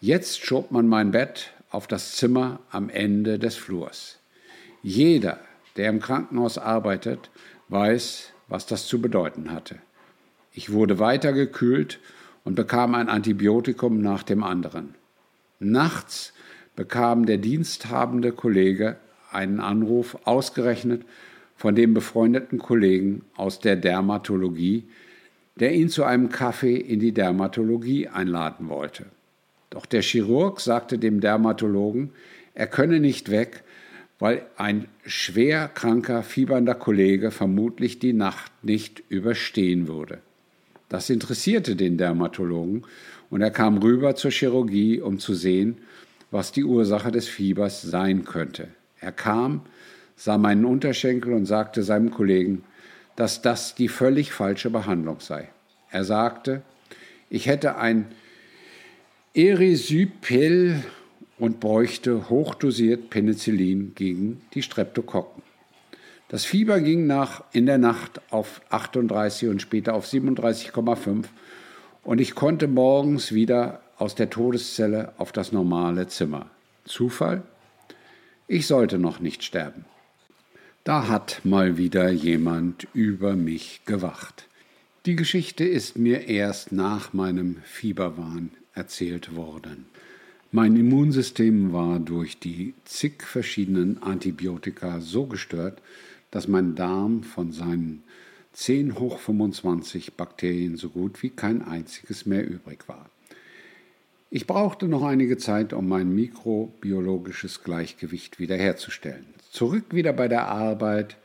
Jetzt 0.00 0.44
schob 0.44 0.70
man 0.70 0.86
mein 0.86 1.10
Bett 1.10 1.50
auf 1.70 1.88
das 1.88 2.14
Zimmer 2.14 2.60
am 2.70 2.88
Ende 2.88 3.40
des 3.40 3.56
Flurs. 3.56 4.20
Jeder, 4.84 5.40
der 5.76 5.88
im 5.88 5.98
Krankenhaus 5.98 6.56
arbeitet, 6.56 7.30
weiß, 7.68 8.30
was 8.46 8.66
das 8.66 8.86
zu 8.86 9.02
bedeuten 9.02 9.50
hatte. 9.50 9.80
Ich 10.52 10.70
wurde 10.70 11.00
weiter 11.00 11.32
gekühlt 11.32 11.98
und 12.44 12.54
bekam 12.54 12.94
ein 12.94 13.08
Antibiotikum 13.08 14.00
nach 14.00 14.22
dem 14.22 14.44
anderen. 14.44 14.94
Nachts 15.70 16.32
bekam 16.76 17.26
der 17.26 17.38
diensthabende 17.38 18.32
Kollege 18.32 18.96
einen 19.30 19.60
Anruf 19.60 20.18
ausgerechnet 20.24 21.02
von 21.56 21.74
dem 21.74 21.94
befreundeten 21.94 22.58
Kollegen 22.58 23.22
aus 23.36 23.60
der 23.60 23.76
Dermatologie, 23.76 24.84
der 25.56 25.72
ihn 25.72 25.88
zu 25.88 26.04
einem 26.04 26.30
Kaffee 26.30 26.76
in 26.76 27.00
die 27.00 27.12
Dermatologie 27.12 28.08
einladen 28.08 28.68
wollte. 28.68 29.06
Doch 29.70 29.86
der 29.86 30.02
Chirurg 30.02 30.60
sagte 30.60 30.98
dem 30.98 31.20
Dermatologen, 31.20 32.10
er 32.54 32.66
könne 32.66 33.00
nicht 33.00 33.30
weg, 33.30 33.64
weil 34.18 34.46
ein 34.56 34.86
schwer 35.04 35.68
kranker, 35.68 36.22
fiebernder 36.22 36.74
Kollege 36.74 37.30
vermutlich 37.30 37.98
die 37.98 38.12
Nacht 38.12 38.52
nicht 38.62 39.02
überstehen 39.08 39.88
würde. 39.88 40.18
Das 40.88 41.10
interessierte 41.10 41.76
den 41.76 41.98
Dermatologen 41.98 42.84
und 43.34 43.40
er 43.40 43.50
kam 43.50 43.78
rüber 43.78 44.14
zur 44.14 44.30
Chirurgie, 44.30 45.00
um 45.00 45.18
zu 45.18 45.34
sehen, 45.34 45.78
was 46.30 46.52
die 46.52 46.62
Ursache 46.62 47.10
des 47.10 47.26
Fiebers 47.26 47.82
sein 47.82 48.24
könnte. 48.24 48.68
Er 49.00 49.10
kam, 49.10 49.62
sah 50.14 50.38
meinen 50.38 50.64
Unterschenkel 50.64 51.32
und 51.32 51.44
sagte 51.44 51.82
seinem 51.82 52.12
Kollegen, 52.12 52.62
dass 53.16 53.42
das 53.42 53.74
die 53.74 53.88
völlig 53.88 54.30
falsche 54.30 54.70
Behandlung 54.70 55.18
sei. 55.18 55.48
Er 55.90 56.04
sagte, 56.04 56.62
ich 57.28 57.46
hätte 57.46 57.74
ein 57.76 58.06
Erysypel 59.34 60.84
und 61.36 61.58
bräuchte 61.58 62.30
hochdosiert 62.30 63.10
Penicillin 63.10 63.96
gegen 63.96 64.42
die 64.54 64.62
Streptokokken. 64.62 65.42
Das 66.28 66.44
Fieber 66.44 66.80
ging 66.80 67.08
nach, 67.08 67.42
in 67.50 67.66
der 67.66 67.78
Nacht 67.78 68.20
auf 68.30 68.60
38 68.70 69.48
und 69.48 69.60
später 69.60 69.94
auf 69.94 70.06
37,5 70.06 71.24
und 72.04 72.20
ich 72.20 72.34
konnte 72.34 72.68
morgens 72.68 73.32
wieder 73.32 73.80
aus 73.98 74.14
der 74.14 74.30
Todeszelle 74.30 75.12
auf 75.18 75.32
das 75.32 75.52
normale 75.52 76.06
Zimmer. 76.06 76.50
Zufall? 76.84 77.42
Ich 78.46 78.66
sollte 78.66 78.98
noch 78.98 79.20
nicht 79.20 79.42
sterben. 79.42 79.86
Da 80.84 81.08
hat 81.08 81.40
mal 81.44 81.78
wieder 81.78 82.10
jemand 82.10 82.86
über 82.92 83.34
mich 83.36 83.80
gewacht. 83.86 84.48
Die 85.06 85.16
Geschichte 85.16 85.64
ist 85.64 85.98
mir 85.98 86.28
erst 86.28 86.72
nach 86.72 87.12
meinem 87.14 87.56
Fieberwahn 87.64 88.50
erzählt 88.74 89.34
worden. 89.34 89.86
Mein 90.52 90.76
Immunsystem 90.76 91.72
war 91.72 91.98
durch 91.98 92.38
die 92.38 92.74
zig 92.84 93.22
verschiedenen 93.22 94.02
Antibiotika 94.02 95.00
so 95.00 95.26
gestört, 95.26 95.80
dass 96.30 96.48
mein 96.48 96.74
Darm 96.74 97.22
von 97.22 97.50
seinen 97.50 98.03
10 98.54 99.00
hoch 99.00 99.18
25 99.18 100.14
Bakterien 100.14 100.76
so 100.76 100.88
gut 100.88 101.22
wie 101.24 101.30
kein 101.30 101.62
einziges 101.62 102.24
mehr 102.24 102.48
übrig 102.48 102.88
war. 102.88 103.10
Ich 104.30 104.46
brauchte 104.46 104.86
noch 104.86 105.02
einige 105.02 105.38
Zeit, 105.38 105.72
um 105.72 105.88
mein 105.88 106.14
mikrobiologisches 106.14 107.64
Gleichgewicht 107.64 108.38
wiederherzustellen. 108.38 109.26
Zurück 109.50 109.86
wieder 109.90 110.12
bei 110.12 110.28
der 110.28 110.48
Arbeit 110.48 111.16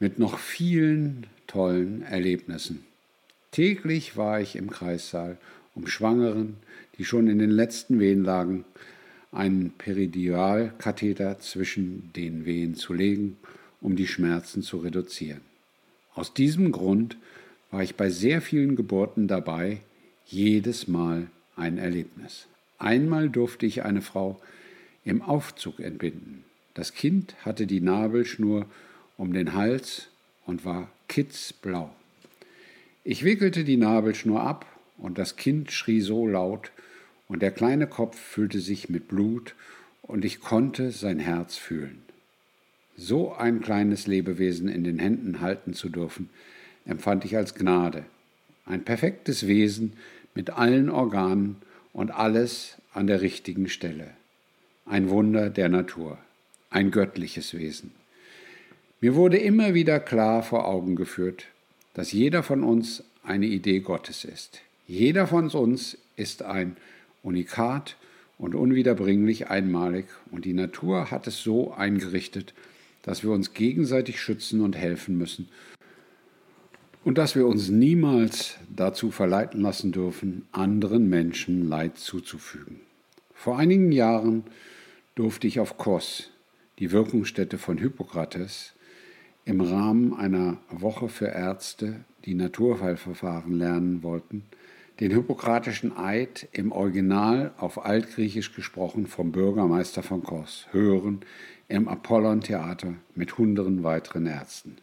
mit 0.00 0.18
noch 0.18 0.38
vielen 0.38 1.26
tollen 1.46 2.02
Erlebnissen. 2.02 2.84
Täglich 3.52 4.16
war 4.16 4.40
ich 4.40 4.56
im 4.56 4.70
Kreissaal 4.70 5.38
um 5.76 5.86
Schwangeren, 5.86 6.56
die 6.98 7.04
schon 7.04 7.28
in 7.28 7.38
den 7.38 7.50
letzten 7.50 8.00
Wehen 8.00 8.24
lagen, 8.24 8.64
einen 9.30 9.70
Peridialkatheter 9.70 11.38
zwischen 11.38 12.12
den 12.14 12.44
Wehen 12.44 12.74
zu 12.74 12.94
legen, 12.94 13.36
um 13.80 13.94
die 13.94 14.08
Schmerzen 14.08 14.62
zu 14.62 14.78
reduzieren. 14.78 15.49
Aus 16.14 16.34
diesem 16.34 16.72
Grund 16.72 17.16
war 17.70 17.82
ich 17.82 17.94
bei 17.94 18.10
sehr 18.10 18.42
vielen 18.42 18.76
Geburten 18.76 19.28
dabei, 19.28 19.80
jedes 20.26 20.88
Mal 20.88 21.28
ein 21.56 21.78
Erlebnis. 21.78 22.46
Einmal 22.78 23.28
durfte 23.28 23.66
ich 23.66 23.84
eine 23.84 24.02
Frau 24.02 24.40
im 25.04 25.22
Aufzug 25.22 25.80
entbinden. 25.80 26.44
Das 26.74 26.94
Kind 26.94 27.34
hatte 27.44 27.66
die 27.66 27.80
Nabelschnur 27.80 28.66
um 29.16 29.32
den 29.32 29.54
Hals 29.54 30.08
und 30.46 30.64
war 30.64 30.90
kitzblau. 31.08 31.94
Ich 33.04 33.24
wickelte 33.24 33.64
die 33.64 33.76
Nabelschnur 33.76 34.40
ab 34.40 34.66
und 34.98 35.18
das 35.18 35.36
Kind 35.36 35.72
schrie 35.72 36.00
so 36.00 36.26
laut 36.26 36.70
und 37.28 37.42
der 37.42 37.50
kleine 37.50 37.86
Kopf 37.86 38.18
füllte 38.18 38.60
sich 38.60 38.88
mit 38.88 39.08
Blut 39.08 39.54
und 40.02 40.24
ich 40.24 40.40
konnte 40.40 40.90
sein 40.90 41.18
Herz 41.18 41.56
fühlen. 41.56 42.02
So 43.02 43.32
ein 43.32 43.62
kleines 43.62 44.06
Lebewesen 44.06 44.68
in 44.68 44.84
den 44.84 44.98
Händen 44.98 45.40
halten 45.40 45.72
zu 45.72 45.88
dürfen, 45.88 46.28
empfand 46.84 47.24
ich 47.24 47.34
als 47.34 47.54
Gnade. 47.54 48.04
Ein 48.66 48.84
perfektes 48.84 49.46
Wesen 49.46 49.94
mit 50.34 50.50
allen 50.50 50.90
Organen 50.90 51.56
und 51.94 52.10
alles 52.10 52.76
an 52.92 53.06
der 53.06 53.22
richtigen 53.22 53.70
Stelle. 53.70 54.10
Ein 54.84 55.08
Wunder 55.08 55.48
der 55.48 55.70
Natur, 55.70 56.18
ein 56.68 56.90
göttliches 56.90 57.54
Wesen. 57.54 57.92
Mir 59.00 59.14
wurde 59.14 59.38
immer 59.38 59.72
wieder 59.72 59.98
klar 59.98 60.42
vor 60.42 60.68
Augen 60.68 60.94
geführt, 60.94 61.46
dass 61.94 62.12
jeder 62.12 62.42
von 62.42 62.62
uns 62.62 63.02
eine 63.22 63.46
Idee 63.46 63.80
Gottes 63.80 64.26
ist. 64.26 64.60
Jeder 64.86 65.26
von 65.26 65.48
uns 65.48 65.96
ist 66.16 66.42
ein 66.42 66.76
Unikat 67.22 67.96
und 68.36 68.54
unwiederbringlich 68.54 69.48
einmalig, 69.48 70.04
und 70.30 70.44
die 70.44 70.52
Natur 70.52 71.10
hat 71.10 71.26
es 71.26 71.42
so 71.42 71.72
eingerichtet, 71.72 72.52
dass 73.02 73.22
wir 73.22 73.30
uns 73.30 73.54
gegenseitig 73.54 74.20
schützen 74.20 74.60
und 74.60 74.76
helfen 74.76 75.16
müssen 75.16 75.48
und 77.04 77.18
dass 77.18 77.34
wir 77.34 77.46
uns 77.46 77.68
niemals 77.68 78.58
dazu 78.74 79.10
verleiten 79.10 79.60
lassen 79.60 79.92
dürfen, 79.92 80.46
anderen 80.52 81.08
Menschen 81.08 81.68
Leid 81.68 81.98
zuzufügen. 81.98 82.80
Vor 83.32 83.58
einigen 83.58 83.90
Jahren 83.90 84.44
durfte 85.14 85.46
ich 85.46 85.60
auf 85.60 85.78
Kos, 85.78 86.30
die 86.78 86.92
Wirkungsstätte 86.92 87.58
von 87.58 87.78
Hippokrates, 87.78 88.74
im 89.46 89.62
Rahmen 89.62 90.14
einer 90.14 90.58
Woche 90.70 91.08
für 91.08 91.26
Ärzte, 91.26 92.04
die 92.26 92.34
Naturheilverfahren 92.34 93.54
lernen 93.54 94.02
wollten, 94.02 94.44
den 95.00 95.10
hippokratischen 95.10 95.96
Eid 95.96 96.46
im 96.52 96.72
Original 96.72 97.52
auf 97.56 97.84
Altgriechisch 97.86 98.54
gesprochen 98.54 99.06
vom 99.06 99.32
Bürgermeister 99.32 100.02
von 100.02 100.22
Kos 100.22 100.66
hören 100.72 101.20
im 101.70 101.88
Apollon-Theater 101.88 102.94
mit 103.14 103.38
hunderten 103.38 103.82
weiteren 103.82 104.26
Ärzten. 104.26 104.76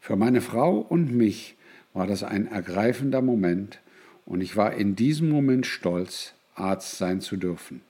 Für 0.00 0.16
meine 0.16 0.40
Frau 0.40 0.78
und 0.78 1.14
mich 1.14 1.56
war 1.92 2.06
das 2.06 2.22
ein 2.22 2.46
ergreifender 2.46 3.22
Moment 3.22 3.80
und 4.26 4.40
ich 4.40 4.56
war 4.56 4.74
in 4.74 4.96
diesem 4.96 5.28
Moment 5.30 5.66
stolz, 5.66 6.34
Arzt 6.54 6.98
sein 6.98 7.20
zu 7.20 7.36
dürfen. 7.36 7.80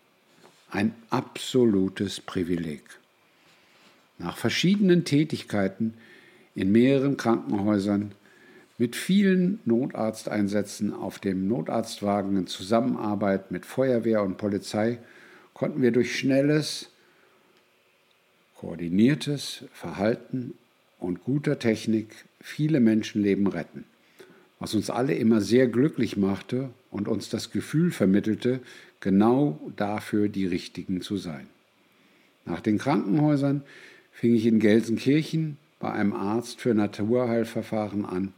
Ein 0.71 0.95
absolutes 1.11 2.21
Privileg. 2.21 2.83
Nach 4.19 4.37
verschiedenen 4.37 5.05
Tätigkeiten 5.05 5.95
in 6.55 6.71
mehreren 6.71 7.17
Krankenhäusern 7.17 8.13
mit 8.79 8.97
vielen 8.97 9.61
Notarzteinsätzen 9.65 10.95
auf 10.95 11.19
dem 11.19 11.49
Notarztwagen 11.49 12.37
in 12.37 12.47
Zusammenarbeit 12.47 13.51
mit 13.51 13.67
Feuerwehr 13.67 14.23
und 14.23 14.39
Polizei 14.39 14.99
konnten 15.53 15.83
wir 15.83 15.91
durch 15.91 16.17
schnelles, 16.17 16.91
koordiniertes 18.61 19.65
Verhalten 19.73 20.53
und 20.99 21.25
guter 21.25 21.59
Technik 21.59 22.27
viele 22.43 22.81
Menschenleben 22.81 23.47
retten, 23.47 23.85
was 24.59 24.75
uns 24.75 24.91
alle 24.91 25.15
immer 25.15 25.41
sehr 25.41 25.67
glücklich 25.67 26.19
machte 26.19 26.69
und 26.91 27.09
uns 27.09 27.31
das 27.31 27.53
Gefühl 27.53 27.91
vermittelte, 27.91 28.61
genau 29.01 29.59
dafür 29.77 30.29
die 30.29 30.45
Richtigen 30.45 31.01
zu 31.01 31.17
sein. 31.17 31.47
Nach 32.45 32.61
den 32.61 32.77
Krankenhäusern 32.77 33.63
fing 34.13 34.35
ich 34.35 34.45
in 34.45 34.61
Gelsenkirchen 34.61 35.57
bei 35.79 35.91
einem 35.93 36.13
Arzt 36.13 36.61
für 36.61 36.75
Naturheilverfahren 36.75 38.05
an 38.05 38.35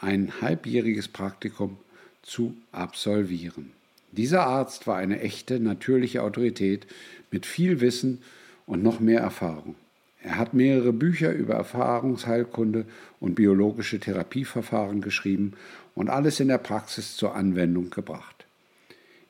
ein 0.00 0.40
halbjähriges 0.40 1.08
Praktikum 1.08 1.78
zu 2.22 2.54
absolvieren. 2.70 3.72
Dieser 4.12 4.46
Arzt 4.46 4.86
war 4.86 4.98
eine 4.98 5.20
echte, 5.20 5.58
natürliche 5.58 6.22
Autorität 6.22 6.86
mit 7.32 7.44
viel 7.44 7.80
Wissen 7.80 8.22
und 8.68 8.82
noch 8.82 9.00
mehr 9.00 9.20
Erfahrung. 9.20 9.74
Er 10.22 10.36
hat 10.36 10.52
mehrere 10.52 10.92
Bücher 10.92 11.32
über 11.32 11.54
Erfahrungsheilkunde 11.54 12.84
und 13.18 13.34
biologische 13.34 13.98
Therapieverfahren 13.98 15.00
geschrieben 15.00 15.54
und 15.94 16.10
alles 16.10 16.38
in 16.38 16.48
der 16.48 16.58
Praxis 16.58 17.16
zur 17.16 17.34
Anwendung 17.34 17.90
gebracht. 17.90 18.46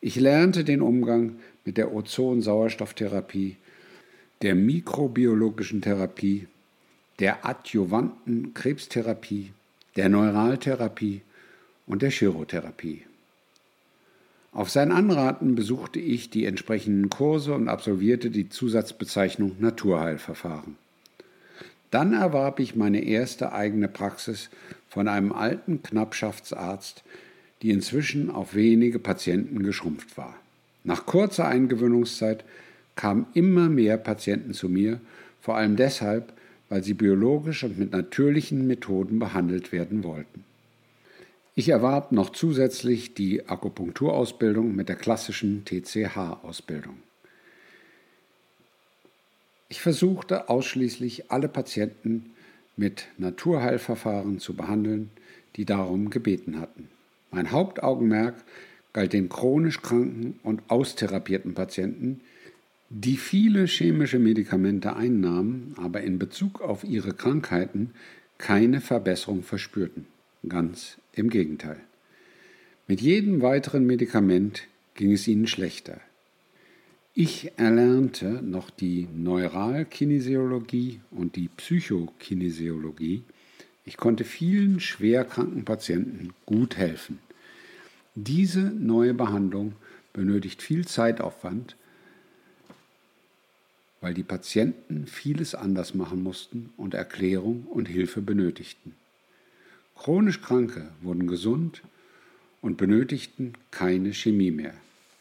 Ich 0.01 0.16
lernte 0.16 0.64
den 0.64 0.83
Umgang 0.83 1.37
mit 1.64 1.77
der 1.77 1.92
Ozon-Sauerstofftherapie, 1.92 3.57
der 4.42 4.55
mikrobiologischen 4.55 5.83
Therapie, 5.83 6.48
der 7.20 7.46
adjuvanten 7.46 8.55
Krebstherapie, 8.55 9.53
der 9.96 10.09
Neuraltherapie 10.09 11.22
und 11.87 12.03
der 12.03 12.11
Chirotherapie. 12.11 13.08
Auf 14.59 14.71
sein 14.71 14.90
Anraten 14.90 15.55
besuchte 15.55 16.01
ich 16.01 16.31
die 16.31 16.44
entsprechenden 16.44 17.11
Kurse 17.11 17.55
und 17.55 17.68
absolvierte 17.68 18.29
die 18.29 18.49
Zusatzbezeichnung 18.49 19.53
Naturheilverfahren. 19.61 20.75
Dann 21.92 22.12
erwarb 22.12 22.59
ich 22.59 22.75
meine 22.75 23.05
erste 23.05 23.53
eigene 23.53 23.87
Praxis 23.87 24.51
von 24.88 25.07
einem 25.07 25.31
alten 25.31 25.85
Knappschaftsarzt, 25.85 27.05
die 27.62 27.71
inzwischen 27.71 28.31
auf 28.31 28.57
wenige 28.57 28.99
Patienten 28.99 29.62
geschrumpft 29.62 30.18
war. 30.18 30.35
Nach 30.83 31.07
kurzer 31.07 31.47
Eingewöhnungszeit 31.47 32.44
kamen 32.97 33.27
immer 33.35 33.68
mehr 33.68 33.97
Patienten 33.97 34.55
zu 34.55 34.68
mir, 34.68 34.99
vor 35.40 35.57
allem 35.57 35.77
deshalb, 35.77 36.33
weil 36.68 36.83
sie 36.83 36.94
biologisch 36.94 37.62
und 37.62 37.79
mit 37.79 37.92
natürlichen 37.92 38.66
Methoden 38.66 39.21
behandelt 39.21 39.71
werden 39.71 40.03
wollten. 40.03 40.48
Ich 41.59 41.71
erwarb 41.71 42.12
noch 42.12 42.31
zusätzlich 42.31 43.14
die 43.14 43.49
Akupunkturausbildung 43.49 44.77
mit 44.77 44.88
der 44.88 44.94
klassischen 44.94 45.64
TCH-Ausbildung. 45.64 46.99
Ich 49.68 49.81
versuchte 49.81 50.51
ausschließlich 50.51 51.33
alle 51.33 51.49
Patienten 51.49 52.27
mit 52.77 53.09
Naturheilverfahren 53.18 54.38
zu 54.38 54.55
behandeln, 54.55 55.11
die 55.57 55.64
darum 55.64 56.11
gebeten 56.11 56.61
hatten. 56.61 56.88
Mein 57.33 57.51
Hauptaugenmerk 57.51 58.37
galt 58.92 59.12
den 59.12 59.29
chronisch 59.29 59.83
kranken 59.83 60.38
und 60.44 60.62
austherapierten 60.68 61.55
Patienten, 61.55 62.21
die 62.88 63.16
viele 63.16 63.64
chemische 63.66 64.21
Medikamente 64.21 64.94
einnahmen, 64.94 65.75
aber 65.77 66.03
in 66.03 66.21
Bezug 66.21 66.61
auf 66.61 66.85
ihre 66.85 67.14
Krankheiten 67.14 67.90
keine 68.38 68.81
Verbesserung 68.81 69.42
verspürten. 69.42 70.07
Ganz 70.49 70.99
im 71.18 71.31
Gegenteil. 71.31 71.81
Mit 72.87 73.00
jedem 73.00 73.42
weiteren 73.42 73.87
Medikament 73.87 74.66
ging 74.94 75.12
es 75.12 75.28
ihnen 75.28 75.46
schlechter. 75.46 76.00
Ich 77.14 77.50
erlernte 77.57 78.42
noch 78.42 78.70
die 78.70 79.09
Neuralkinesiologie 79.14 81.00
und 81.11 81.37
die 81.37 81.48
Psychokinesiologie. 81.48 83.24
Ich 83.85 83.96
konnte 83.96 84.24
vielen 84.24 84.81
schwerkranken 84.81 85.64
Patienten 85.64 86.33
gut 86.46 86.76
helfen. 86.76 87.18
Diese 88.14 88.61
neue 88.61 89.14
Behandlung 89.14 89.72
benötigt 90.12 90.62
viel 90.62 90.87
Zeitaufwand, 90.87 91.76
weil 94.00 94.14
die 94.14 94.22
Patienten 94.22 95.07
vieles 95.07 95.54
anders 95.54 95.94
machen 95.94 96.22
mussten 96.22 96.70
und 96.76 96.94
Erklärung 96.94 97.64
und 97.64 97.88
Hilfe 97.88 98.20
benötigten. 98.22 98.94
Chronisch 99.99 100.41
Kranke 100.41 100.93
wurden 101.03 101.27
gesund 101.27 101.83
und 102.63 102.77
benötigten 102.77 103.55
keine 103.73 104.15
Chemie 104.15 104.53
mehr. 104.53 104.75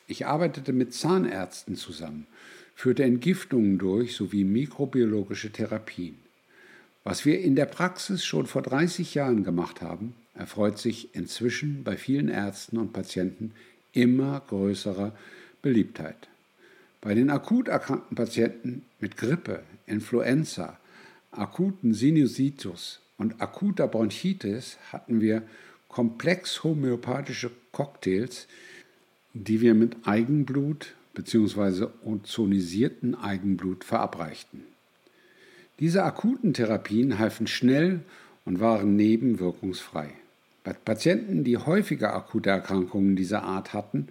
Ich 0.07 0.27
arbeitete 0.27 0.71
mit 0.71 0.93
Zahnärzten 0.93 1.75
zusammen, 1.75 2.27
führte 2.75 3.03
Entgiftungen 3.03 3.79
durch 3.79 4.15
sowie 4.15 4.43
mikrobiologische 4.43 5.51
Therapien. 5.51 6.15
Was 7.03 7.25
wir 7.25 7.41
in 7.41 7.55
der 7.55 7.65
Praxis 7.65 8.23
schon 8.23 8.45
vor 8.45 8.61
30 8.61 9.15
Jahren 9.15 9.43
gemacht 9.43 9.81
haben, 9.81 10.13
erfreut 10.35 10.77
sich 10.77 11.15
inzwischen 11.15 11.83
bei 11.83 11.97
vielen 11.97 12.29
Ärzten 12.29 12.77
und 12.77 12.93
Patienten 12.93 13.53
immer 13.93 14.41
größerer 14.47 15.15
Beliebtheit. 15.63 16.29
Bei 17.01 17.15
den 17.15 17.31
akut 17.31 17.67
erkrankten 17.67 18.15
Patienten 18.15 18.85
mit 18.99 19.17
Grippe, 19.17 19.63
Influenza, 19.87 20.77
akuten 21.31 21.95
Sinusitis 21.95 22.99
und 23.17 23.41
akuter 23.41 23.87
Bronchitis 23.87 24.77
hatten 24.91 25.21
wir 25.21 25.43
komplex 25.87 26.63
homöopathische 26.63 27.51
Cocktails, 27.71 28.47
die 29.33 29.61
wir 29.61 29.73
mit 29.73 29.95
Eigenblut 30.05 30.95
bzw. 31.13 31.87
ozonisierten 32.05 33.15
Eigenblut 33.15 33.83
verabreichten. 33.83 34.63
Diese 35.79 36.03
akuten 36.03 36.53
Therapien 36.53 37.19
halfen 37.19 37.47
schnell 37.47 38.01
und 38.45 38.59
waren 38.59 38.95
nebenwirkungsfrei. 38.95 40.09
Bei 40.63 40.73
Patienten, 40.73 41.43
die 41.43 41.57
häufiger 41.57 42.13
akute 42.13 42.49
Erkrankungen 42.49 43.15
dieser 43.15 43.43
Art 43.43 43.73
hatten, 43.73 44.07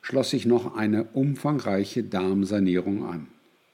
schloss 0.00 0.30
sich 0.30 0.46
noch 0.46 0.74
eine 0.76 1.04
umfangreiche 1.04 2.02
Darmsanierung 2.02 3.04
an. 3.04 3.28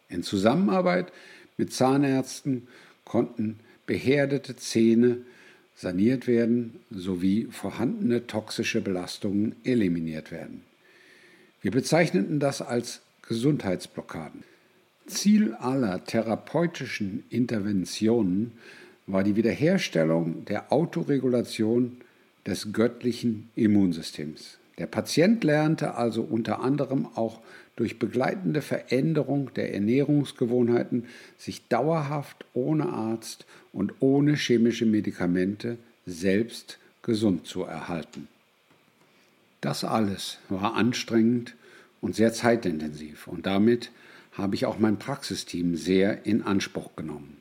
In 0.09 0.23
Zusammenarbeit 0.23 1.13
mit 1.57 1.73
Zahnärzten 1.73 2.67
konnten 3.05 3.61
beherdete 3.89 4.55
Zähne 4.55 5.23
saniert 5.75 6.27
werden 6.29 6.79
sowie 6.91 7.49
vorhandene 7.51 8.27
toxische 8.29 8.81
Belastungen 8.81 9.57
eliminiert 9.65 10.31
werden. 10.31 10.63
Wir 11.63 11.71
bezeichneten 11.71 12.39
das 12.39 12.63
als 12.63 13.01
Gesundheitsblockaden. 13.23 14.45
Ziel 15.07 15.55
aller 15.55 16.05
therapeutischen 16.05 17.25
Interventionen 17.31 18.53
war 19.07 19.25
die 19.25 19.37
Wiederherstellung 19.37 20.45
der 20.45 20.71
Autoregulation 20.71 21.97
des 22.47 22.73
göttlichen 22.73 23.49
Immunsystems. 23.57 24.59
Der 24.77 24.87
Patient 24.87 25.43
lernte 25.43 25.95
also 25.95 26.23
unter 26.23 26.61
anderem 26.61 27.07
auch 27.15 27.41
durch 27.79 28.01
begleitende 28.01 28.61
Veränderung 28.61 29.55
der 29.55 29.73
Ernährungsgewohnheiten 29.73 31.07
sich 31.37 31.69
dauerhaft 31.69 32.45
ohne 32.53 32.89
Arzt 32.89 33.47
und 33.73 33.95
ohne 34.01 34.35
chemische 34.35 34.85
Medikamente 34.85 35.79
selbst 36.05 36.81
gesund 37.03 37.47
zu 37.47 37.63
erhalten. 37.63 38.27
Das 39.61 39.85
alles 39.85 40.39
war 40.49 40.75
anstrengend 40.75 41.55
und 42.01 42.17
sehr 42.17 42.33
zeitintensiv 42.33 43.29
und 43.29 43.47
damit 43.47 43.93
habe 44.33 44.57
ich 44.57 44.67
auch 44.67 44.81
mein 44.81 44.99
Praxisteam 44.99 45.77
sehr 45.77 46.27
in 46.27 46.43
Anspruch 46.43 46.97
genommen. 46.97 47.37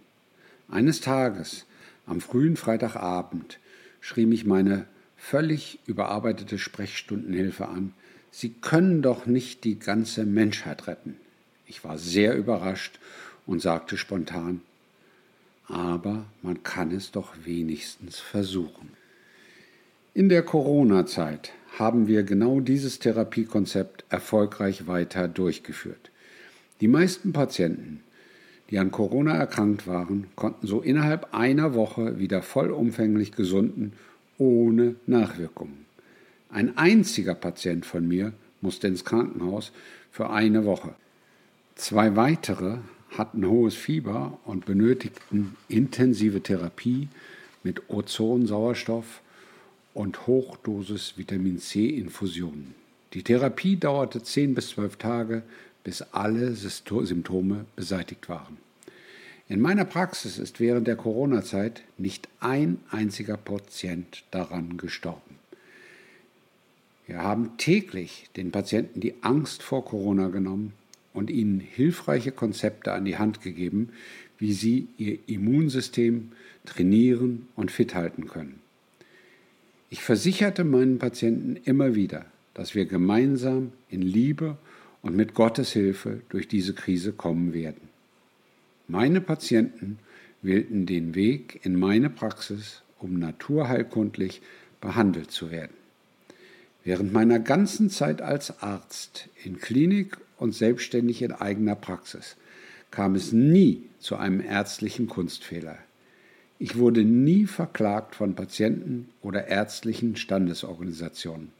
Eines 0.69 1.01
Tages, 1.01 1.65
am 2.05 2.21
frühen 2.21 2.57
Freitagabend, 2.57 3.57
schrie 4.01 4.27
mich 4.27 4.45
meine 4.45 4.85
völlig 5.15 5.79
überarbeitete 5.87 6.59
Sprechstundenhilfe 6.59 7.67
an. 7.67 7.93
Sie 8.31 8.49
können 8.49 9.01
doch 9.01 9.25
nicht 9.25 9.63
die 9.63 9.79
ganze 9.79 10.25
Menschheit 10.25 10.87
retten. 10.87 11.15
Ich 11.65 11.83
war 11.83 11.97
sehr 11.97 12.35
überrascht 12.35 12.99
und 13.45 13.61
sagte 13.61 13.97
spontan, 13.97 14.61
aber 15.67 16.25
man 16.41 16.63
kann 16.63 16.91
es 16.91 17.11
doch 17.11 17.33
wenigstens 17.43 18.19
versuchen. 18.19 18.91
In 20.13 20.29
der 20.29 20.43
Corona-Zeit 20.43 21.51
haben 21.77 22.07
wir 22.07 22.23
genau 22.23 22.59
dieses 22.59 22.99
Therapiekonzept 22.99 24.05
erfolgreich 24.09 24.87
weiter 24.87 25.27
durchgeführt. 25.27 26.11
Die 26.81 26.87
meisten 26.87 27.33
Patienten, 27.33 28.01
die 28.69 28.79
an 28.79 28.91
Corona 28.91 29.35
erkrankt 29.35 29.87
waren, 29.87 30.27
konnten 30.35 30.67
so 30.67 30.81
innerhalb 30.81 31.33
einer 31.33 31.73
Woche 31.73 32.19
wieder 32.19 32.41
vollumfänglich 32.41 33.31
gesunden 33.31 33.93
ohne 34.37 34.95
Nachwirkungen. 35.05 35.86
Ein 36.49 36.77
einziger 36.77 37.35
Patient 37.35 37.85
von 37.85 38.07
mir 38.07 38.33
musste 38.61 38.87
ins 38.87 39.03
Krankenhaus 39.03 39.71
für 40.11 40.29
eine 40.29 40.65
Woche. 40.65 40.95
Zwei 41.75 42.15
weitere 42.15 42.77
hatten 43.09 43.47
hohes 43.47 43.75
Fieber 43.75 44.39
und 44.45 44.65
benötigten 44.65 45.55
intensive 45.67 46.41
Therapie 46.41 47.09
mit 47.63 47.89
Ozonsauerstoff 47.89 49.21
und 49.93 50.27
Hochdosis 50.27 51.17
Vitamin 51.17 51.59
C 51.59 51.87
Infusionen. 51.87 52.75
Die 53.13 53.23
Therapie 53.23 53.77
dauerte 53.77 54.21
10 54.23 54.55
bis 54.55 54.69
12 54.69 54.97
Tage, 54.97 55.43
bis 55.83 56.01
alle 56.01 56.53
Symptome 56.53 57.65
beseitigt 57.75 58.29
waren. 58.29 58.57
In 59.49 59.61
meiner 59.61 59.85
Praxis 59.85 60.37
ist 60.37 60.59
während 60.59 60.87
der 60.87 60.97
Corona-Zeit 60.97 61.83
nicht 61.97 62.27
ein 62.39 62.79
einziger 62.91 63.37
Patient 63.37 64.23
daran 64.31 64.77
gestorben. 64.77 65.36
Wir 67.07 67.23
haben 67.23 67.55
täglich 67.57 68.29
den 68.35 68.51
Patienten 68.51 68.99
die 68.99 69.15
Angst 69.21 69.63
vor 69.63 69.85
Corona 69.85 70.27
genommen 70.27 70.73
und 71.13 71.29
ihnen 71.29 71.61
hilfreiche 71.61 72.33
Konzepte 72.33 72.91
an 72.91 73.05
die 73.05 73.17
Hand 73.17 73.41
gegeben, 73.41 73.89
wie 74.37 74.51
sie 74.51 74.89
ihr 74.97 75.17
Immunsystem 75.25 76.33
trainieren 76.65 77.47
und 77.55 77.71
fit 77.71 77.95
halten 77.95 78.27
können. 78.27 78.59
Ich 79.89 80.03
versicherte 80.03 80.65
meinen 80.65 80.99
Patienten 80.99 81.55
immer 81.63 81.95
wieder, 81.95 82.25
dass 82.53 82.75
wir 82.75 82.85
gemeinsam 82.85 83.71
in 83.89 84.01
Liebe 84.01 84.57
und 85.01 85.15
mit 85.15 85.33
Gottes 85.33 85.71
Hilfe 85.71 86.21
durch 86.27 86.49
diese 86.49 86.73
Krise 86.73 87.13
kommen 87.13 87.53
werden. 87.53 87.87
Meine 88.89 89.21
Patienten 89.21 89.97
wählten 90.41 90.85
den 90.85 91.15
Weg 91.15 91.61
in 91.63 91.79
meine 91.79 92.09
Praxis, 92.09 92.83
um 92.99 93.17
naturheilkundlich 93.17 94.41
behandelt 94.81 95.31
zu 95.31 95.51
werden. 95.51 95.86
Während 96.87 97.11
meiner 97.11 97.39
ganzen 97.39 97.89
Zeit 97.89 98.21
als 98.21 98.63
Arzt 98.63 99.27
in 99.43 99.59
Klinik 99.59 100.19
und 100.37 100.55
selbstständig 100.55 101.21
in 101.21 101.33
eigener 101.33 101.75
Praxis 101.75 102.37
kam 102.91 103.13
es 103.15 103.33
nie 103.33 103.89
zu 103.99 104.15
einem 104.15 104.39
ärztlichen 104.39 105.07
Kunstfehler. 105.07 105.77
Ich 106.59 106.77
wurde 106.77 107.03
nie 107.03 107.45
verklagt 107.45 108.15
von 108.15 108.35
Patienten 108.35 109.09
oder 109.21 109.49
ärztlichen 109.49 110.15
Standesorganisationen. 110.15 111.51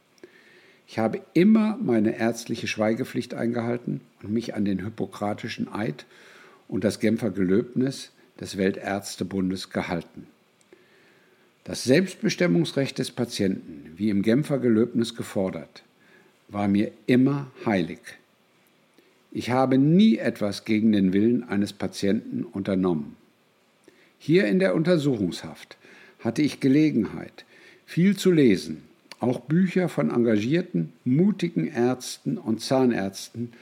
Ich 0.86 0.98
habe 0.98 1.20
immer 1.34 1.76
meine 1.76 2.18
ärztliche 2.18 2.66
Schweigepflicht 2.66 3.34
eingehalten 3.34 4.00
und 4.22 4.32
mich 4.32 4.54
an 4.54 4.64
den 4.64 4.82
hippokratischen 4.82 5.70
Eid 5.70 6.06
und 6.68 6.84
das 6.84 7.00
Genfer 7.00 7.32
Gelöbnis 7.32 8.12
des 8.40 8.56
Weltärztebundes 8.56 9.68
gehalten. 9.68 10.26
Das 11.68 11.84
Selbstbestimmungsrecht 11.84 12.98
des 12.98 13.10
Patienten, 13.10 13.92
wie 13.94 14.08
im 14.08 14.22
Genfer 14.22 14.58
Gelöbnis 14.58 15.14
gefordert, 15.14 15.82
war 16.48 16.66
mir 16.66 16.92
immer 17.04 17.50
heilig. 17.66 17.98
Ich 19.32 19.50
habe 19.50 19.76
nie 19.76 20.16
etwas 20.16 20.64
gegen 20.64 20.92
den 20.92 21.12
Willen 21.12 21.46
eines 21.46 21.74
Patienten 21.74 22.44
unternommen. 22.44 23.16
Hier 24.18 24.46
in 24.46 24.60
der 24.60 24.74
Untersuchungshaft 24.74 25.76
hatte 26.20 26.40
ich 26.40 26.60
Gelegenheit, 26.60 27.44
viel 27.84 28.16
zu 28.16 28.32
lesen, 28.32 28.84
auch 29.20 29.40
Bücher 29.40 29.90
von 29.90 30.10
engagierten, 30.10 30.94
mutigen 31.04 31.68
Ärzten 31.68 32.38
und 32.38 32.62
Zahnärzten 32.62 33.52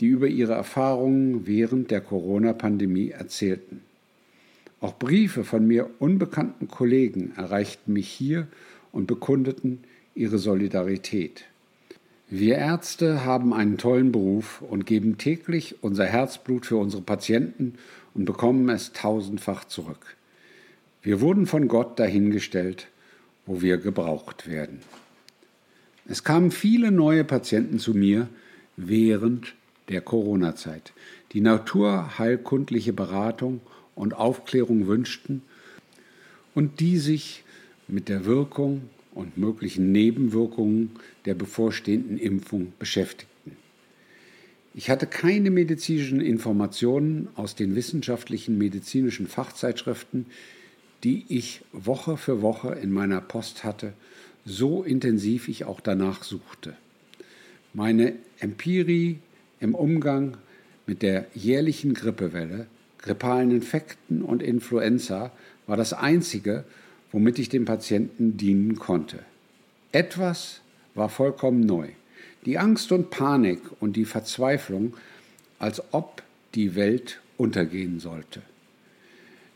die 0.00 0.08
über 0.08 0.26
ihre 0.26 0.52
Erfahrungen 0.52 1.46
während 1.46 1.90
der 1.90 2.02
Corona-Pandemie 2.02 3.12
erzählten. 3.12 3.80
Auch 4.86 5.00
Briefe 5.00 5.42
von 5.42 5.66
mir 5.66 5.90
unbekannten 5.98 6.68
Kollegen 6.68 7.32
erreichten 7.36 7.92
mich 7.92 8.06
hier 8.06 8.46
und 8.92 9.08
bekundeten 9.08 9.80
ihre 10.14 10.38
Solidarität. 10.38 11.46
Wir 12.30 12.58
Ärzte 12.58 13.24
haben 13.24 13.52
einen 13.52 13.78
tollen 13.78 14.12
Beruf 14.12 14.62
und 14.62 14.86
geben 14.86 15.18
täglich 15.18 15.82
unser 15.82 16.04
Herzblut 16.04 16.66
für 16.66 16.76
unsere 16.76 17.02
Patienten 17.02 17.74
und 18.14 18.26
bekommen 18.26 18.68
es 18.68 18.92
tausendfach 18.92 19.64
zurück. 19.64 20.14
Wir 21.02 21.20
wurden 21.20 21.46
von 21.46 21.66
Gott 21.66 21.98
dahingestellt, 21.98 22.86
wo 23.44 23.62
wir 23.62 23.78
gebraucht 23.78 24.48
werden. 24.48 24.82
Es 26.06 26.22
kamen 26.22 26.52
viele 26.52 26.92
neue 26.92 27.24
Patienten 27.24 27.80
zu 27.80 27.92
mir 27.92 28.28
während 28.76 29.56
der 29.88 30.00
Corona-Zeit, 30.00 30.92
die 31.32 31.40
naturheilkundliche 31.40 32.92
Beratung 32.92 33.60
und 33.96 34.14
Aufklärung 34.14 34.86
wünschten 34.86 35.42
und 36.54 36.78
die 36.78 36.98
sich 36.98 37.42
mit 37.88 38.08
der 38.08 38.24
Wirkung 38.24 38.82
und 39.12 39.36
möglichen 39.36 39.90
Nebenwirkungen 39.90 40.92
der 41.24 41.34
bevorstehenden 41.34 42.18
Impfung 42.18 42.72
beschäftigten. 42.78 43.56
Ich 44.74 44.90
hatte 44.90 45.06
keine 45.06 45.50
medizinischen 45.50 46.20
Informationen 46.20 47.28
aus 47.34 47.54
den 47.54 47.74
wissenschaftlichen 47.74 48.58
medizinischen 48.58 49.26
Fachzeitschriften, 49.26 50.26
die 51.02 51.24
ich 51.28 51.62
Woche 51.72 52.18
für 52.18 52.42
Woche 52.42 52.74
in 52.74 52.92
meiner 52.92 53.22
Post 53.22 53.64
hatte, 53.64 53.94
so 54.44 54.82
intensiv 54.82 55.48
ich 55.48 55.64
auch 55.64 55.80
danach 55.80 56.22
suchte. 56.22 56.76
Meine 57.72 58.14
Empirie 58.38 59.18
im 59.60 59.74
Umgang 59.74 60.36
mit 60.86 61.02
der 61.02 61.26
jährlichen 61.34 61.94
Grippewelle, 61.94 62.66
grippalen 63.06 63.52
Infekten 63.52 64.22
und 64.22 64.42
Influenza 64.42 65.30
war 65.66 65.76
das 65.76 65.92
Einzige, 65.92 66.64
womit 67.12 67.38
ich 67.38 67.48
dem 67.48 67.64
Patienten 67.64 68.36
dienen 68.36 68.76
konnte. 68.76 69.20
Etwas 69.92 70.60
war 70.94 71.08
vollkommen 71.08 71.60
neu. 71.60 71.88
Die 72.44 72.58
Angst 72.58 72.90
und 72.90 73.10
Panik 73.10 73.60
und 73.80 73.96
die 73.96 74.04
Verzweiflung, 74.04 74.94
als 75.58 75.82
ob 75.92 76.22
die 76.54 76.74
Welt 76.74 77.20
untergehen 77.36 78.00
sollte. 78.00 78.42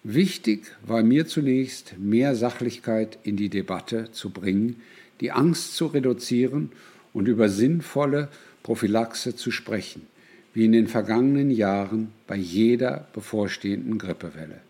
Wichtig 0.04 0.64
war 0.86 1.02
mir 1.02 1.26
zunächst, 1.26 1.98
mehr 1.98 2.34
Sachlichkeit 2.36 3.18
in 3.24 3.36
die 3.36 3.48
Debatte 3.48 4.12
zu 4.12 4.30
bringen, 4.30 4.80
die 5.20 5.32
Angst 5.32 5.74
zu 5.74 5.86
reduzieren 5.86 6.70
und 7.12 7.26
über 7.26 7.48
sinnvolle 7.48 8.28
Prophylaxe 8.62 9.34
zu 9.34 9.50
sprechen, 9.50 10.06
wie 10.54 10.64
in 10.64 10.72
den 10.72 10.88
vergangenen 10.88 11.50
Jahren 11.50 12.12
bei 12.26 12.36
jeder 12.36 13.06
bevorstehenden 13.12 13.98
Grippewelle. 13.98 14.60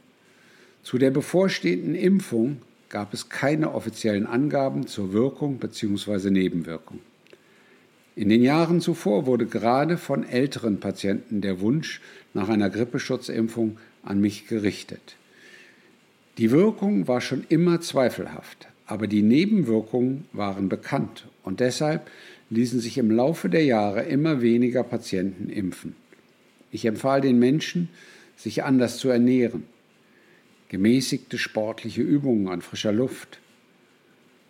Zu 0.83 0.99
der 0.99 1.11
bevorstehenden 1.11 1.95
Impfung 1.95 2.63
gab 2.89 3.15
es 3.15 3.29
keine 3.29 3.73
offiziellen 3.73 4.27
Angaben 4.27 4.87
zur 4.87 5.13
Wirkung 5.13 5.59
bzw. 5.59 6.31
Nebenwirkung. 6.31 7.01
In 8.17 8.29
den 8.29 8.43
Jahren 8.43 8.81
zuvor 8.81 9.27
wurde 9.27 9.47
gerade 9.47 9.97
von 9.97 10.29
älteren 10.29 10.81
Patienten 10.81 11.41
der 11.41 11.61
Wunsch 11.61 12.01
nach 12.35 12.49
einer 12.49 12.69
Grippeschutzimpfung 12.69 13.79
an 14.03 14.21
mich 14.21 14.47
gerichtet. 14.47 15.17
Die 16.39 16.51
Wirkung 16.51 17.07
war 17.07 17.21
schon 17.21 17.45
immer 17.49 17.81
zweifelhaft, 17.81 18.69
aber 18.87 19.07
die 19.07 19.23
Nebenwirkungen 19.23 20.25
waren 20.33 20.69
bekannt 20.69 21.29
und 21.45 21.61
deshalb 21.61 22.11
ließen 22.51 22.81
sich 22.81 22.99
im 22.99 23.11
Laufe 23.11 23.49
der 23.49 23.65
Jahre 23.65 24.03
immer 24.03 24.43
weniger 24.43 24.83
Patienten 24.83 25.49
impfen. 25.49 25.95
Ich 26.71 26.85
empfahl 26.85 27.21
den 27.21 27.39
Menschen, 27.39 27.89
sich 28.37 28.65
anders 28.65 28.99
zu 28.99 29.09
ernähren, 29.09 29.65
gemäßigte 30.69 31.39
sportliche 31.39 32.03
Übungen 32.03 32.49
an 32.49 32.63
frischer 32.63 32.93
Luft 32.93 33.39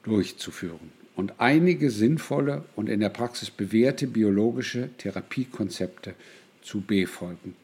durchzuführen 0.02 0.92
und 1.16 1.34
einige 1.38 1.90
sinnvolle 1.90 2.64
und 2.76 2.88
in 2.88 3.00
der 3.00 3.08
Praxis 3.10 3.50
bewährte 3.50 4.06
biologische 4.06 4.90
Therapiekonzepte 4.98 6.14
zu 6.62 6.80
befolgen. 6.80 7.54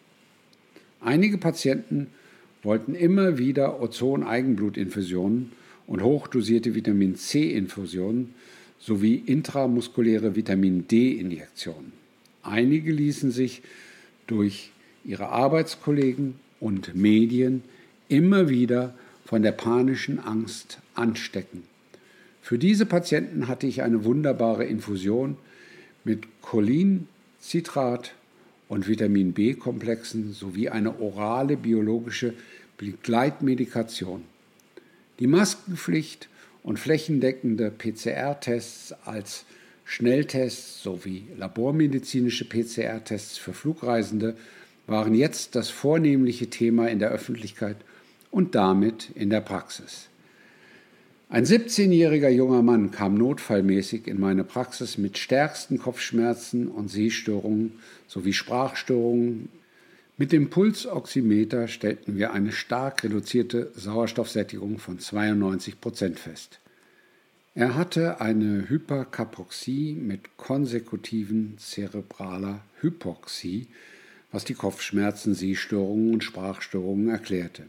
Einige 1.00 1.38
Patienten 1.38 2.08
wollten 2.62 2.94
immer 2.94 3.38
wieder 3.38 3.80
Ozon-Eigenblutinfusionen 3.80 5.52
und 5.86 6.02
hochdosierte 6.02 6.74
Vitamin 6.74 7.14
C-Infusionen 7.14 8.34
sowie 8.78 9.14
intramuskuläre 9.14 10.36
Vitamin 10.36 10.86
D-Injektionen. 10.88 11.92
Einige 12.42 12.92
ließen 12.92 13.30
sich 13.30 13.62
durch 14.26 14.70
ihre 15.04 15.28
Arbeitskollegen 15.28 16.34
und 16.60 16.94
Medien 16.94 17.62
immer 18.08 18.48
wieder 18.48 18.94
von 19.24 19.42
der 19.42 19.52
panischen 19.52 20.18
Angst 20.18 20.78
anstecken. 20.94 21.62
Für 22.42 22.58
diese 22.58 22.86
Patienten 22.86 23.48
hatte 23.48 23.66
ich 23.66 23.82
eine 23.82 24.04
wunderbare 24.04 24.64
Infusion 24.64 25.36
mit 26.04 26.26
Cholin, 26.42 27.08
Citrat 27.40 28.14
und 28.68 28.86
Vitamin 28.86 29.32
B-Komplexen 29.32 30.32
sowie 30.32 30.68
eine 30.68 31.00
orale 31.00 31.56
biologische 31.56 32.34
Begleitmedikation. 32.78 34.22
Die 35.18 35.26
Maskenpflicht 35.26 36.28
und 36.66 36.80
flächendeckende 36.80 37.70
PCR-Tests 37.70 38.92
als 39.04 39.44
Schnelltests 39.84 40.82
sowie 40.82 41.28
labormedizinische 41.38 42.44
PCR-Tests 42.44 43.38
für 43.38 43.52
Flugreisende 43.52 44.36
waren 44.88 45.14
jetzt 45.14 45.54
das 45.54 45.70
vornehmliche 45.70 46.50
Thema 46.50 46.88
in 46.88 46.98
der 46.98 47.10
Öffentlichkeit 47.10 47.76
und 48.32 48.56
damit 48.56 49.10
in 49.14 49.30
der 49.30 49.42
Praxis. 49.42 50.08
Ein 51.28 51.44
17-jähriger 51.44 52.30
junger 52.30 52.62
Mann 52.62 52.90
kam 52.90 53.14
notfallmäßig 53.14 54.08
in 54.08 54.18
meine 54.18 54.42
Praxis 54.42 54.98
mit 54.98 55.18
stärksten 55.18 55.78
Kopfschmerzen 55.78 56.66
und 56.66 56.88
Sehstörungen 56.88 57.74
sowie 58.08 58.32
Sprachstörungen. 58.32 59.50
Mit 60.18 60.32
dem 60.32 60.48
Pulsoximeter 60.48 61.68
stellten 61.68 62.16
wir 62.16 62.32
eine 62.32 62.50
stark 62.50 63.04
reduzierte 63.04 63.70
Sauerstoffsättigung 63.74 64.78
von 64.78 64.98
92 64.98 65.78
Prozent 65.78 66.18
fest. 66.18 66.58
Er 67.54 67.74
hatte 67.74 68.18
eine 68.18 68.66
Hyperkapoxie 68.70 69.92
mit 69.92 70.38
konsekutiven 70.38 71.58
zerebraler 71.58 72.60
Hypoxie, 72.80 73.66
was 74.32 74.44
die 74.44 74.54
Kopfschmerzen, 74.54 75.34
Sehstörungen 75.34 76.14
und 76.14 76.24
Sprachstörungen 76.24 77.10
erklärte. 77.10 77.64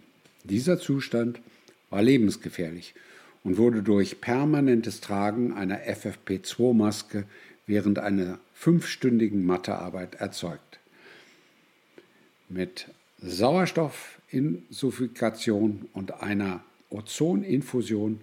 Dieser 0.45 0.79
Zustand 0.79 1.41
war 1.89 2.01
lebensgefährlich 2.01 2.95
und 3.43 3.57
wurde 3.57 3.83
durch 3.83 4.21
permanentes 4.21 5.01
Tragen 5.01 5.51
einer 5.51 5.79
FFP2-Maske 5.79 7.25
während 7.65 7.99
einer 7.99 8.39
fünfstündigen 8.53 9.45
Mathearbeit 9.45 10.15
erzeugt. 10.15 10.66
Mit 12.49 12.87
Sauerstoffinsuffikation 13.19 15.89
und 15.93 16.21
einer 16.21 16.61
Ozoninfusion 16.89 18.21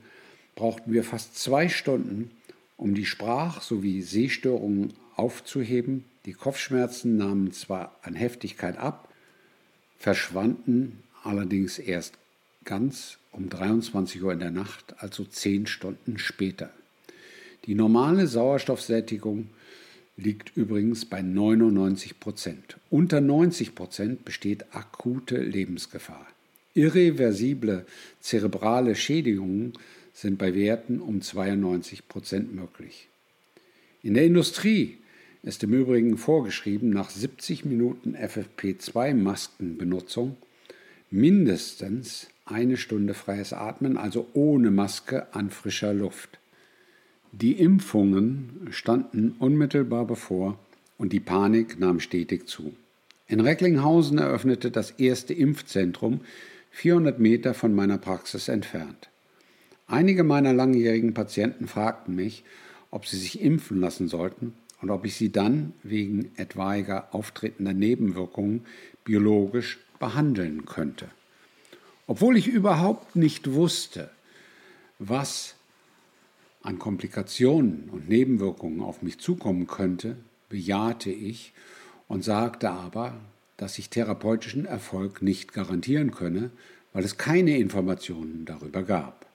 brauchten 0.54 0.92
wir 0.92 1.04
fast 1.04 1.36
zwei 1.36 1.68
Stunden, 1.68 2.30
um 2.76 2.94
die 2.94 3.04
Sprach- 3.04 3.60
sowie 3.60 4.00
Sehstörungen 4.02 4.94
aufzuheben. 5.16 6.04
Die 6.26 6.32
Kopfschmerzen 6.32 7.16
nahmen 7.16 7.52
zwar 7.52 7.98
an 8.02 8.14
Heftigkeit 8.14 8.78
ab, 8.78 9.08
verschwanden 9.98 11.02
allerdings 11.22 11.78
erst 11.78 12.14
ganz 12.64 13.18
um 13.32 13.50
23 13.50 14.22
Uhr 14.22 14.32
in 14.32 14.38
der 14.38 14.50
Nacht, 14.50 14.94
also 14.98 15.24
zehn 15.24 15.66
Stunden 15.66 16.18
später. 16.18 16.70
Die 17.66 17.74
normale 17.74 18.26
Sauerstoffsättigung 18.26 19.48
liegt 20.16 20.56
übrigens 20.56 21.04
bei 21.04 21.20
99 21.22 22.20
Prozent. 22.20 22.78
Unter 22.90 23.20
90 23.20 23.74
Prozent 23.74 24.24
besteht 24.24 24.74
akute 24.74 25.38
Lebensgefahr. 25.38 26.26
Irreversible 26.74 27.84
zerebrale 28.20 28.94
Schädigungen 28.94 29.72
sind 30.12 30.38
bei 30.38 30.54
Werten 30.54 31.00
um 31.00 31.20
92 31.20 32.06
Prozent 32.08 32.54
möglich. 32.54 33.08
In 34.02 34.14
der 34.14 34.24
Industrie 34.24 34.98
ist 35.42 35.64
im 35.64 35.72
Übrigen 35.72 36.16
vorgeschrieben, 36.16 36.90
nach 36.90 37.10
70 37.10 37.64
Minuten 37.64 38.14
FFP2-Maskenbenutzung 38.16 40.36
mindestens 41.10 42.28
eine 42.44 42.76
Stunde 42.76 43.14
freies 43.14 43.52
Atmen, 43.52 43.96
also 43.96 44.28
ohne 44.32 44.70
Maske 44.70 45.34
an 45.34 45.50
frischer 45.50 45.94
Luft. 45.94 46.38
Die 47.36 47.54
Impfungen 47.54 48.68
standen 48.70 49.34
unmittelbar 49.40 50.04
bevor 50.06 50.56
und 50.98 51.12
die 51.12 51.18
Panik 51.18 51.80
nahm 51.80 51.98
stetig 51.98 52.46
zu. 52.46 52.76
In 53.26 53.40
Recklinghausen 53.40 54.18
eröffnete 54.18 54.70
das 54.70 54.92
erste 54.92 55.34
Impfzentrum 55.34 56.20
400 56.70 57.18
Meter 57.18 57.52
von 57.52 57.74
meiner 57.74 57.98
Praxis 57.98 58.46
entfernt. 58.46 59.08
Einige 59.88 60.22
meiner 60.22 60.52
langjährigen 60.52 61.12
Patienten 61.12 61.66
fragten 61.66 62.14
mich, 62.14 62.44
ob 62.92 63.04
sie 63.04 63.18
sich 63.18 63.40
impfen 63.40 63.80
lassen 63.80 64.06
sollten 64.06 64.52
und 64.80 64.90
ob 64.90 65.04
ich 65.04 65.16
sie 65.16 65.32
dann 65.32 65.72
wegen 65.82 66.30
etwaiger 66.36 67.08
auftretender 67.10 67.72
Nebenwirkungen 67.72 68.64
biologisch 69.02 69.80
behandeln 69.98 70.66
könnte. 70.66 71.08
Obwohl 72.06 72.36
ich 72.36 72.46
überhaupt 72.46 73.16
nicht 73.16 73.54
wusste, 73.54 74.10
was 75.00 75.56
an 76.64 76.78
Komplikationen 76.78 77.90
und 77.90 78.08
Nebenwirkungen 78.08 78.80
auf 78.80 79.02
mich 79.02 79.18
zukommen 79.18 79.66
könnte, 79.66 80.16
bejahte 80.48 81.10
ich 81.10 81.52
und 82.08 82.24
sagte 82.24 82.70
aber, 82.70 83.20
dass 83.58 83.78
ich 83.78 83.90
therapeutischen 83.90 84.64
Erfolg 84.64 85.22
nicht 85.22 85.52
garantieren 85.52 86.10
könne, 86.10 86.50
weil 86.92 87.04
es 87.04 87.18
keine 87.18 87.58
Informationen 87.58 88.46
darüber 88.46 88.82
gab. 88.82 89.26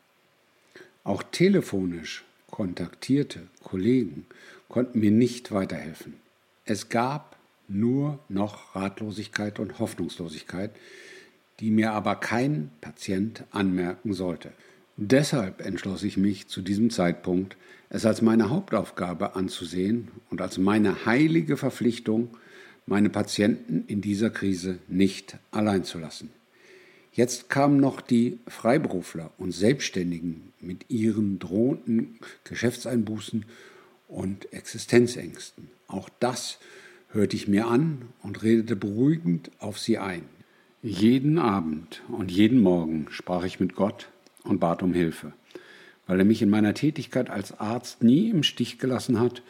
Auch 1.04 1.24
telefonisch 1.24 2.26
kontaktierte 2.50 3.48
Kollegen 3.64 4.26
konnten 4.68 5.00
mir 5.00 5.12
nicht 5.12 5.52
weiterhelfen. 5.52 6.16
Es 6.66 6.90
gab 6.90 7.38
nur 7.68 8.20
noch 8.28 8.76
Ratlosigkeit 8.76 9.60
und 9.60 9.78
Hoffnungslosigkeit, 9.78 10.72
die 11.60 11.70
mir 11.70 11.94
aber 11.94 12.16
kein 12.16 12.72
Patient 12.82 13.44
anmerken 13.52 14.14
sollte. 14.14 14.52
Deshalb 15.02 15.66
entschloss 15.66 16.04
ich 16.04 16.18
mich 16.18 16.50
zu 16.50 16.62
diesem 16.62 16.90
Zeitpunkt, 16.90 17.56
es 17.90 18.06
als 18.06 18.22
meine 18.22 18.50
Hauptaufgabe 18.50 19.34
anzusehen 19.34 20.10
und 20.30 20.42
als 20.42 20.58
meine 20.58 21.06
heilige 21.06 21.56
Verpflichtung, 21.56 22.36
meine 22.86 23.10
Patienten 23.10 23.86
in 23.88 24.02
dieser 24.02 24.30
Krise 24.30 24.80
nicht 24.90 25.38
allein 25.52 25.86
zu 25.86 26.00
lassen. 26.00 26.32
Jetzt 27.14 27.50
kamen 27.50 27.80
noch 27.80 28.02
die 28.02 28.40
Freiberufler 28.48 29.32
und 29.38 29.54
Selbstständigen 29.54 30.52
mit 30.60 30.90
ihren 30.90 31.40
drohenden 31.40 32.20
Geschäftseinbußen 32.44 33.46
und 34.10 34.52
Existenzängsten. 34.52 35.70
Auch 35.88 36.10
das 36.20 36.60
hörte 37.12 37.38
ich 37.38 37.48
mir 37.48 37.68
an 37.68 38.02
und 38.22 38.44
redete 38.44 38.76
beruhigend 38.76 39.50
auf 39.60 39.80
sie 39.80 39.98
ein. 39.98 40.24
Jeden 40.84 41.38
Abend 41.40 42.04
und 42.10 42.32
jeden 42.32 42.60
Morgen 42.60 43.08
sprach 43.12 43.46
ich 43.46 43.62
mit 43.62 43.76
Gott 43.76 44.10
und 44.44 44.60
bat 44.60 44.84
um 44.84 44.94
Hilfe, 44.94 45.34
weil 46.08 46.20
er 46.20 46.26
mich 46.26 46.42
in 46.42 46.50
meiner 46.50 46.74
Tätigkeit 46.74 47.30
als 47.30 47.60
Arzt 47.60 48.04
nie 48.04 48.30
im 48.30 48.44
Stich 48.44 48.80
gelassen 48.80 49.20
hat 49.20 49.42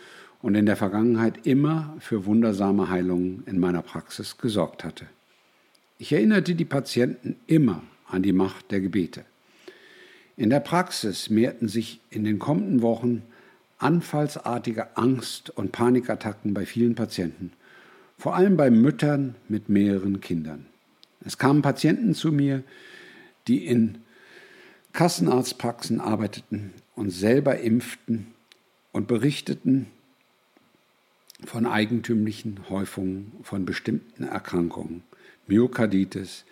und 0.41 0.55
in 0.55 0.65
der 0.65 0.75
Vergangenheit 0.75 1.45
immer 1.45 1.95
für 1.99 2.25
wundersame 2.25 2.89
Heilungen 2.89 3.43
in 3.45 3.59
meiner 3.59 3.81
Praxis 3.81 4.37
gesorgt 4.37 4.83
hatte. 4.83 5.05
Ich 5.97 6.13
erinnerte 6.13 6.55
die 6.55 6.65
Patienten 6.65 7.35
immer 7.45 7.83
an 8.07 8.23
die 8.23 8.31
Macht 8.31 8.71
der 8.71 8.79
Gebete. 8.79 9.25
In 10.37 10.49
der 10.49 10.61
Praxis 10.61 11.29
mehrten 11.29 11.67
sich 11.67 11.99
in 12.09 12.23
den 12.23 12.39
kommenden 12.39 12.81
Wochen 12.81 13.23
anfallsartige 13.77 14.95
Angst- 14.97 15.49
und 15.49 15.71
Panikattacken 15.73 16.53
bei 16.53 16.65
vielen 16.65 16.95
Patienten, 16.95 17.51
vor 18.17 18.35
allem 18.35 18.55
bei 18.55 18.69
Müttern 18.69 19.35
mit 19.49 19.67
mehreren 19.67 20.21
Kindern. 20.21 20.65
Es 21.25 21.37
kamen 21.37 21.61
Patienten 21.61 22.13
zu 22.13 22.31
mir, 22.31 22.63
die 23.47 23.65
in 23.65 23.97
Kassenarztpraxen 24.93 25.99
arbeiteten 26.01 26.73
und 26.95 27.11
selber 27.11 27.59
impften 27.59 28.27
und 28.91 29.07
berichteten 29.07 29.87
von 31.45 31.65
eigentümlichen 31.65 32.69
Häufungen 32.69 33.31
von 33.43 33.65
bestimmten 33.65 34.23
Erkrankungen, 34.23 35.03
Myokarditis, 35.47 36.43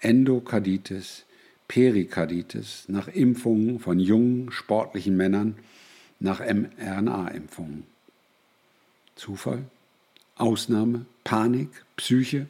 Endokarditis, 0.00 1.24
Perikarditis 1.68 2.84
nach 2.88 3.08
Impfungen 3.08 3.78
von 3.78 3.98
jungen, 3.98 4.52
sportlichen 4.52 5.16
Männern 5.16 5.56
nach 6.20 6.40
mRNA-Impfungen. 6.40 7.84
Zufall? 9.14 9.64
Ausnahme? 10.36 11.06
Panik? 11.24 11.70
Psyche? 11.96 12.46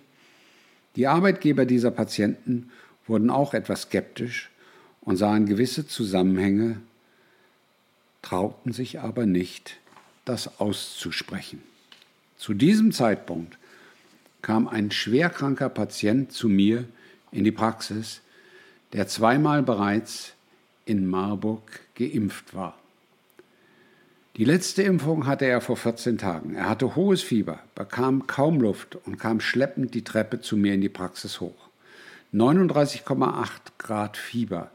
Die 0.96 1.06
Arbeitgeber 1.06 1.66
dieser 1.66 1.90
Patienten 1.90 2.70
wurden 3.06 3.30
auch 3.30 3.54
etwas 3.54 3.82
skeptisch 3.82 4.50
und 5.06 5.16
sahen 5.16 5.46
gewisse 5.46 5.86
Zusammenhänge, 5.86 6.82
trauten 8.20 8.72
sich 8.72 9.00
aber 9.00 9.24
nicht, 9.24 9.78
das 10.26 10.60
auszusprechen. 10.60 11.62
Zu 12.36 12.52
diesem 12.52 12.92
Zeitpunkt 12.92 13.56
kam 14.42 14.68
ein 14.68 14.90
schwerkranker 14.90 15.70
Patient 15.70 16.32
zu 16.32 16.48
mir 16.48 16.84
in 17.32 17.44
die 17.44 17.52
Praxis, 17.52 18.20
der 18.92 19.08
zweimal 19.08 19.62
bereits 19.62 20.32
in 20.84 21.06
Marburg 21.06 21.80
geimpft 21.94 22.54
war. 22.54 22.76
Die 24.36 24.44
letzte 24.44 24.82
Impfung 24.82 25.26
hatte 25.26 25.46
er 25.46 25.60
vor 25.60 25.76
14 25.76 26.18
Tagen. 26.18 26.56
Er 26.56 26.68
hatte 26.68 26.94
hohes 26.94 27.22
Fieber, 27.22 27.60
bekam 27.74 28.26
kaum 28.26 28.60
Luft 28.60 28.96
und 29.06 29.18
kam 29.18 29.40
schleppend 29.40 29.94
die 29.94 30.04
Treppe 30.04 30.40
zu 30.40 30.56
mir 30.56 30.74
in 30.74 30.80
die 30.80 30.90
Praxis 30.90 31.40
hoch. 31.40 31.68
39,8 32.34 33.48
Grad 33.78 34.16
Fieber, 34.16 34.70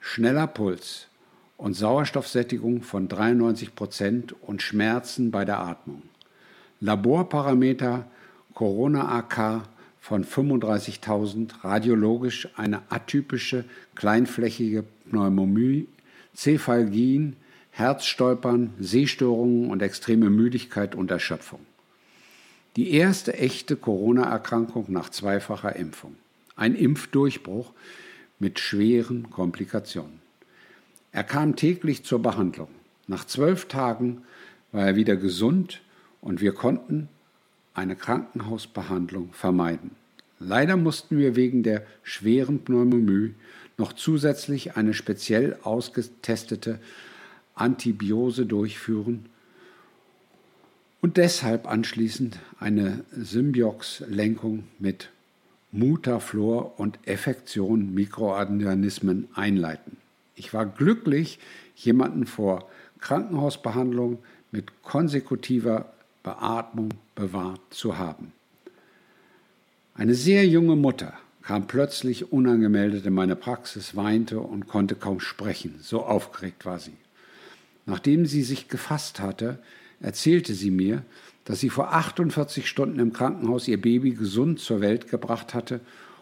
schneller 0.00 0.46
Puls 0.46 1.06
und 1.56 1.74
Sauerstoffsättigung 1.74 2.82
von 2.82 3.08
93 3.08 3.74
Prozent 3.74 4.34
und 4.42 4.62
Schmerzen 4.62 5.30
bei 5.30 5.44
der 5.44 5.58
Atmung. 5.58 6.02
Laborparameter 6.80 8.06
Corona-AK 8.54 9.68
von 10.00 10.24
35.000, 10.24 11.64
radiologisch 11.64 12.48
eine 12.56 12.82
atypische 12.88 13.64
kleinflächige 13.94 14.84
Pneumomie, 15.10 15.88
Cephalgien, 16.34 17.36
Herzstolpern, 17.72 18.74
Sehstörungen 18.78 19.70
und 19.70 19.82
extreme 19.82 20.30
Müdigkeit 20.30 20.94
und 20.94 21.10
Erschöpfung. 21.10 21.60
Die 22.76 22.92
erste 22.92 23.34
echte 23.34 23.76
Corona-Erkrankung 23.76 24.86
nach 24.88 25.10
zweifacher 25.10 25.74
Impfung. 25.76 26.14
Ein 26.56 26.74
Impfdurchbruch 26.74 27.72
mit 28.38 28.60
schweren 28.60 29.30
Komplikationen. 29.30 30.20
Er 31.12 31.24
kam 31.24 31.56
täglich 31.56 32.04
zur 32.04 32.22
Behandlung. 32.22 32.68
Nach 33.06 33.24
zwölf 33.24 33.66
Tagen 33.66 34.22
war 34.72 34.86
er 34.86 34.96
wieder 34.96 35.16
gesund 35.16 35.80
und 36.20 36.40
wir 36.40 36.52
konnten 36.52 37.08
eine 37.74 37.96
Krankenhausbehandlung 37.96 39.32
vermeiden. 39.32 39.92
Leider 40.40 40.76
mussten 40.76 41.18
wir 41.18 41.36
wegen 41.36 41.62
der 41.62 41.86
schweren 42.02 42.60
Pneumomie 42.60 43.34
noch 43.76 43.92
zusätzlich 43.92 44.76
eine 44.76 44.94
speziell 44.94 45.56
ausgetestete 45.62 46.78
Antibiose 47.54 48.46
durchführen 48.46 49.26
und 51.00 51.16
deshalb 51.16 51.66
anschließend 51.66 52.38
eine 52.58 53.04
Symbiox-Lenkung 53.12 54.64
mit 54.78 55.10
Mutaflor 55.70 56.78
und 56.78 56.98
Effektion 57.06 57.94
Mikroorganismen 57.94 59.28
einleiten. 59.34 59.98
Ich 60.34 60.54
war 60.54 60.66
glücklich, 60.66 61.38
jemanden 61.74 62.26
vor 62.26 62.68
Krankenhausbehandlung 63.00 64.18
mit 64.50 64.82
konsekutiver 64.82 65.92
Beatmung 66.22 66.90
bewahrt 67.14 67.60
zu 67.70 67.98
haben. 67.98 68.32
Eine 69.94 70.14
sehr 70.14 70.46
junge 70.46 70.76
Mutter 70.76 71.14
kam 71.42 71.66
plötzlich 71.66 72.32
unangemeldet 72.32 73.06
in 73.06 73.14
meine 73.14 73.36
Praxis, 73.36 73.96
weinte 73.96 74.40
und 74.40 74.68
konnte 74.68 74.94
kaum 74.94 75.20
sprechen, 75.20 75.76
so 75.80 76.04
aufgeregt 76.04 76.64
war 76.66 76.78
sie. 76.78 76.96
Nachdem 77.86 78.26
sie 78.26 78.42
sich 78.42 78.68
gefasst 78.68 79.18
hatte, 79.18 79.58
erzählte 80.00 80.54
sie 80.54 80.70
mir, 80.70 81.02
dass 81.48 81.60
sie 81.60 81.70
vor 81.70 81.94
48 81.94 82.68
Stunden 82.68 82.98
im 82.98 83.14
Krankenhaus 83.14 83.68
ihr 83.68 83.80
Baby 83.80 84.10
gesund 84.10 84.60
zur 84.60 84.82
Welt 84.82 85.08
gebracht 85.08 85.54
hatte 85.54 85.80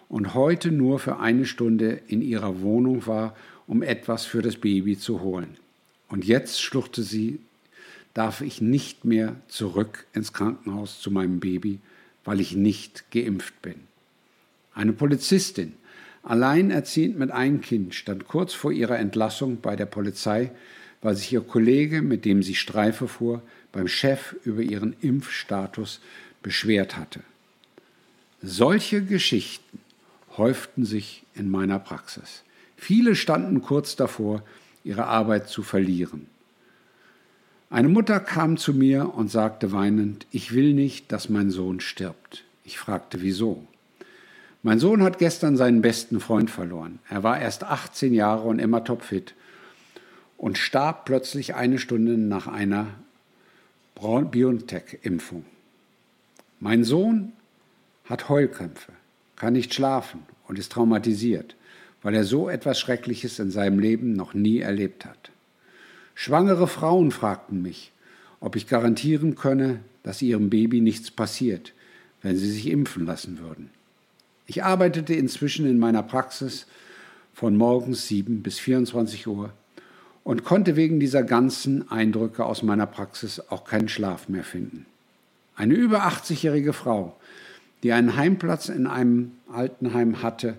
und 0.09 0.35
heute 0.35 0.71
nur 0.71 1.01
für 1.01 1.19
eine 1.19 1.47
Stunde 1.47 2.01
in 2.07 2.23
ihrer 2.23 2.61
Wohnung 2.61 3.09
war, 3.09 3.35
um 3.67 3.83
etwas 3.83 4.25
für 4.25 4.41
das 4.41 4.55
Baby 4.55 4.97
zu 4.97 5.23
holen. 5.23 5.57
Und 6.07 6.25
jetzt 6.25 6.63
schluchzte 6.63 7.03
sie 7.03 7.41
darf 8.15 8.41
ich 8.41 8.61
nicht 8.61 9.05
mehr 9.05 9.35
zurück 9.49 10.07
ins 10.13 10.33
Krankenhaus 10.33 11.01
zu 11.01 11.11
meinem 11.11 11.41
Baby, 11.41 11.81
weil 12.25 12.41
ich 12.41 12.55
nicht 12.55 13.11
geimpft 13.11 13.61
bin. 13.63 13.75
Eine 14.75 14.93
Polizistin, 14.93 15.73
alleinerziehend 16.23 17.19
mit 17.19 17.33
einem 17.33 17.63
Kind, 17.63 17.97
stand 17.97 18.29
kurz 18.29 18.55
vor 18.55 18.71
ihrer 18.71 19.01
Entlassung 19.01 19.59
bei 19.61 19.75
der 19.75 19.87
Polizei, 19.87 20.53
weil 21.03 21.17
sich 21.17 21.33
ihr 21.33 21.41
Kollege, 21.41 22.01
mit 22.01 22.25
dem 22.25 22.45
sie 22.45 22.55
Streife 22.55 23.09
fuhr, 23.09 23.43
beim 23.77 23.89
Chef 23.89 24.35
über 24.45 24.63
ihren 24.63 24.97
Impfstatus 25.03 26.01
beschwert 26.43 26.97
hatte. 26.97 27.21
Solche 28.41 29.03
Geschichten 29.05 29.81
häuften 30.39 30.87
sich 30.87 31.25
in 31.35 31.51
meiner 31.51 31.79
Praxis. 31.79 32.43
Viele 32.79 33.15
standen 33.15 33.61
kurz 33.61 33.95
davor, 33.95 34.43
ihre 34.83 35.05
Arbeit 35.05 35.51
zu 35.51 35.63
verlieren. 35.63 36.27
Eine 37.69 37.89
Mutter 37.89 38.19
kam 38.19 38.57
zu 38.57 38.73
mir 38.73 39.15
und 39.15 39.31
sagte 39.31 39.73
weinend, 39.73 40.27
ich 40.31 40.55
will 40.55 40.73
nicht, 40.73 41.13
dass 41.13 41.29
mein 41.29 41.51
Sohn 41.51 41.81
stirbt. 41.81 42.45
Ich 42.65 42.79
fragte, 42.79 43.21
wieso? 43.21 43.67
Mein 44.63 44.79
Sohn 44.79 45.03
hat 45.03 45.19
gestern 45.19 45.59
seinen 45.59 45.83
besten 45.83 46.21
Freund 46.21 46.51
verloren. 46.51 46.99
Er 47.11 47.23
war 47.25 47.39
erst 47.39 47.65
18 47.65 48.15
Jahre 48.15 48.49
und 48.49 48.59
immer 48.59 48.85
topfit 48.85 49.35
und 50.39 50.57
starb 50.57 51.05
plötzlich 51.05 51.55
eine 51.55 51.79
Stunde 51.79 52.17
nach 52.17 52.47
einer 52.47 52.87
BioNTech-Impfung. 54.01 55.45
Mein 56.61 56.85
Sohn 56.85 57.33
hat 58.05 58.29
Heulkrämpfe, 58.29 58.93
kann 59.37 59.55
nicht 59.55 59.75
schlafen 59.75 60.21
und 60.47 60.59
ist 60.59 60.73
traumatisiert, 60.73 61.57
weil 62.03 62.15
er 62.15 62.25
so 62.25 62.49
etwas 62.49 62.79
Schreckliches 62.79 63.39
in 63.39 63.51
seinem 63.51 63.79
Leben 63.79 64.13
noch 64.13 64.35
nie 64.35 64.61
erlebt 64.61 65.05
hat. 65.05 65.31
Schwangere 66.15 66.69
Frauen 66.69 67.11
fragten 67.11 67.63
mich, 67.63 67.93
ob 68.41 68.57
ich 68.57 68.67
garantieren 68.67 69.35
könne, 69.35 69.81
dass 70.03 70.23
ihrem 70.23 70.51
Baby 70.51 70.81
nichts 70.81 71.11
passiert, 71.11 71.73
wenn 72.23 72.37
sie 72.37 72.51
sich 72.51 72.69
impfen 72.69 73.07
lassen 73.07 73.39
würden. 73.39 73.71
Ich 74.47 74.63
arbeitete 74.63 75.15
inzwischen 75.15 75.67
in 75.69 75.79
meiner 75.79 76.03
Praxis 76.03 76.67
von 77.33 77.57
morgens 77.57 78.07
7 78.09 78.43
bis 78.43 78.59
24 78.59 79.27
Uhr 79.27 79.53
und 80.27 80.43
konnte 80.43 80.75
wegen 80.75 80.99
dieser 80.99 81.23
ganzen 81.23 81.89
Eindrücke 81.89 82.45
aus 82.45 82.65
meiner 82.65 82.87
Praxis 82.87 83.41
auch 83.49 83.65
keinen 83.65 83.89
Schlaf 83.89 84.29
mehr 84.29 84.43
finden. 84.43 84.85
Eine 85.55 85.75
über 85.75 86.09
80-jährige 86.09 86.73
Frau, 86.73 87.15
die 87.85 87.93
einen 87.93 88.17
Heimplatz 88.17 88.69
in 88.69 88.89
einem 88.89 89.31
Altenheim 89.53 90.25
hatte, 90.25 90.57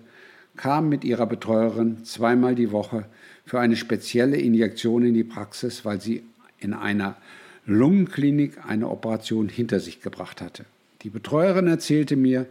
kam 0.56 0.88
mit 0.88 1.04
ihrer 1.04 1.26
Betreuerin 1.26 2.06
zweimal 2.06 2.56
die 2.56 2.72
Woche 2.72 3.08
für 3.46 3.60
eine 3.60 3.76
spezielle 3.76 4.38
Injektion 4.38 5.04
in 5.04 5.14
die 5.14 5.26
Praxis, 5.26 5.84
weil 5.84 6.00
sie 6.00 6.24
in 6.60 6.74
einer 6.74 7.18
Lungenklinik 7.66 8.66
eine 8.66 8.88
Operation 8.88 9.50
hinter 9.50 9.82
sich 9.82 10.02
gebracht 10.02 10.40
hatte. 10.40 10.64
Die 11.02 11.10
Betreuerin 11.10 11.68
erzählte 11.68 12.16
mir, 12.16 12.46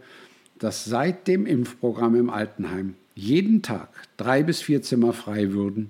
dass 0.59 0.85
seit 0.85 1.27
dem 1.27 1.47
Impfprogramm 1.47 2.13
im 2.13 2.29
Altenheim 2.29 2.93
jeden 3.15 3.63
Tag 3.63 3.89
drei 4.17 4.43
bis 4.43 4.61
vier 4.61 4.83
Zimmer 4.83 5.13
frei 5.13 5.51
würden 5.51 5.89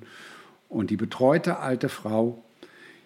und 0.69 0.89
die 0.89 0.97
betreute 0.97 1.59
alte 1.59 1.89
Frau 1.89 2.43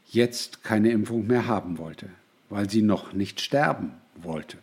jetzt 0.07 0.63
keine 0.63 0.91
Impfung 0.91 1.27
mehr 1.27 1.47
haben 1.47 1.77
wollte, 1.77 2.07
weil 2.49 2.69
sie 2.69 2.81
noch 2.81 3.13
nicht 3.13 3.41
sterben 3.41 3.93
wollte. 4.15 4.57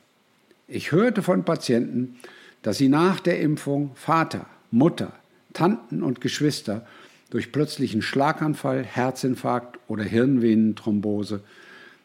Ich 0.67 0.93
hörte 0.93 1.23
von 1.23 1.45
Patienten, 1.45 2.19
dass 2.63 2.79
sie 2.79 2.89
nach 2.89 3.21
der 3.21 3.41
Impfung 3.41 3.93
Vater, 3.95 4.47
Mutter, 4.71 5.13
Tanten 5.55 6.03
und 6.03 6.21
Geschwister 6.21 6.87
durch 7.31 7.53
plötzlichen 7.53 8.03
Schlaganfall, 8.03 8.85
Herzinfarkt 8.85 9.79
oder 9.89 10.05
Hirnvenenthrombose 10.05 11.41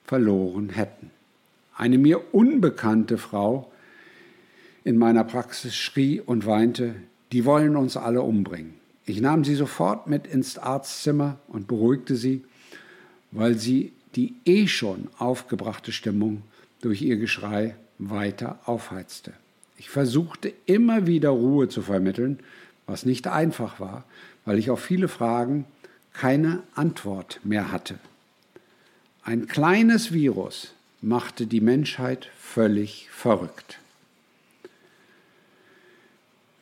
verloren 0.06 0.70
hätten. 0.70 1.12
Eine 1.76 1.98
mir 1.98 2.34
unbekannte 2.34 3.18
Frau 3.18 3.72
in 4.84 4.98
meiner 4.98 5.24
Praxis 5.24 5.76
schrie 5.76 6.22
und 6.22 6.46
weinte, 6.46 6.96
die 7.32 7.46
wollen 7.46 7.76
uns 7.76 7.98
alle 7.98 8.22
umbringen. 8.22 8.76
Ich 9.06 9.20
nahm 9.20 9.44
sie 9.44 9.56
sofort 9.56 10.08
mit 10.08 10.28
ins 10.28 10.58
Arztzimmer 10.58 11.38
und 11.48 11.68
beruhigte 11.68 12.16
sie, 12.16 12.44
weil 13.32 13.58
sie 13.58 13.92
die 14.16 14.36
eh 14.46 14.68
schon 14.68 15.10
aufgebrachte 15.18 15.92
Stimmung 15.92 16.44
durch 16.82 17.02
ihr 17.02 17.18
Geschrei 17.18 17.76
weiter 17.98 18.60
aufheizte. 18.66 19.34
Ich 19.78 19.90
versuchte 19.90 20.54
immer 20.66 21.08
wieder 21.08 21.30
Ruhe 21.30 21.68
zu 21.68 21.82
vermitteln, 21.82 22.40
was 22.86 23.06
nicht 23.06 23.28
einfach 23.28 23.80
war, 23.80 24.06
weil 24.46 24.60
ich 24.60 24.70
auf 24.70 24.82
viele 24.82 25.08
Fragen 25.08 25.66
keine 26.14 26.64
Antwort 26.76 27.40
mehr 27.44 27.72
hatte. 27.72 27.96
Ein 29.24 29.48
kleines 29.48 30.14
Virus 30.14 30.74
machte 31.02 31.48
die 31.48 31.62
Menschheit 31.62 32.30
völlig 32.38 33.10
verrückt. 33.10 33.80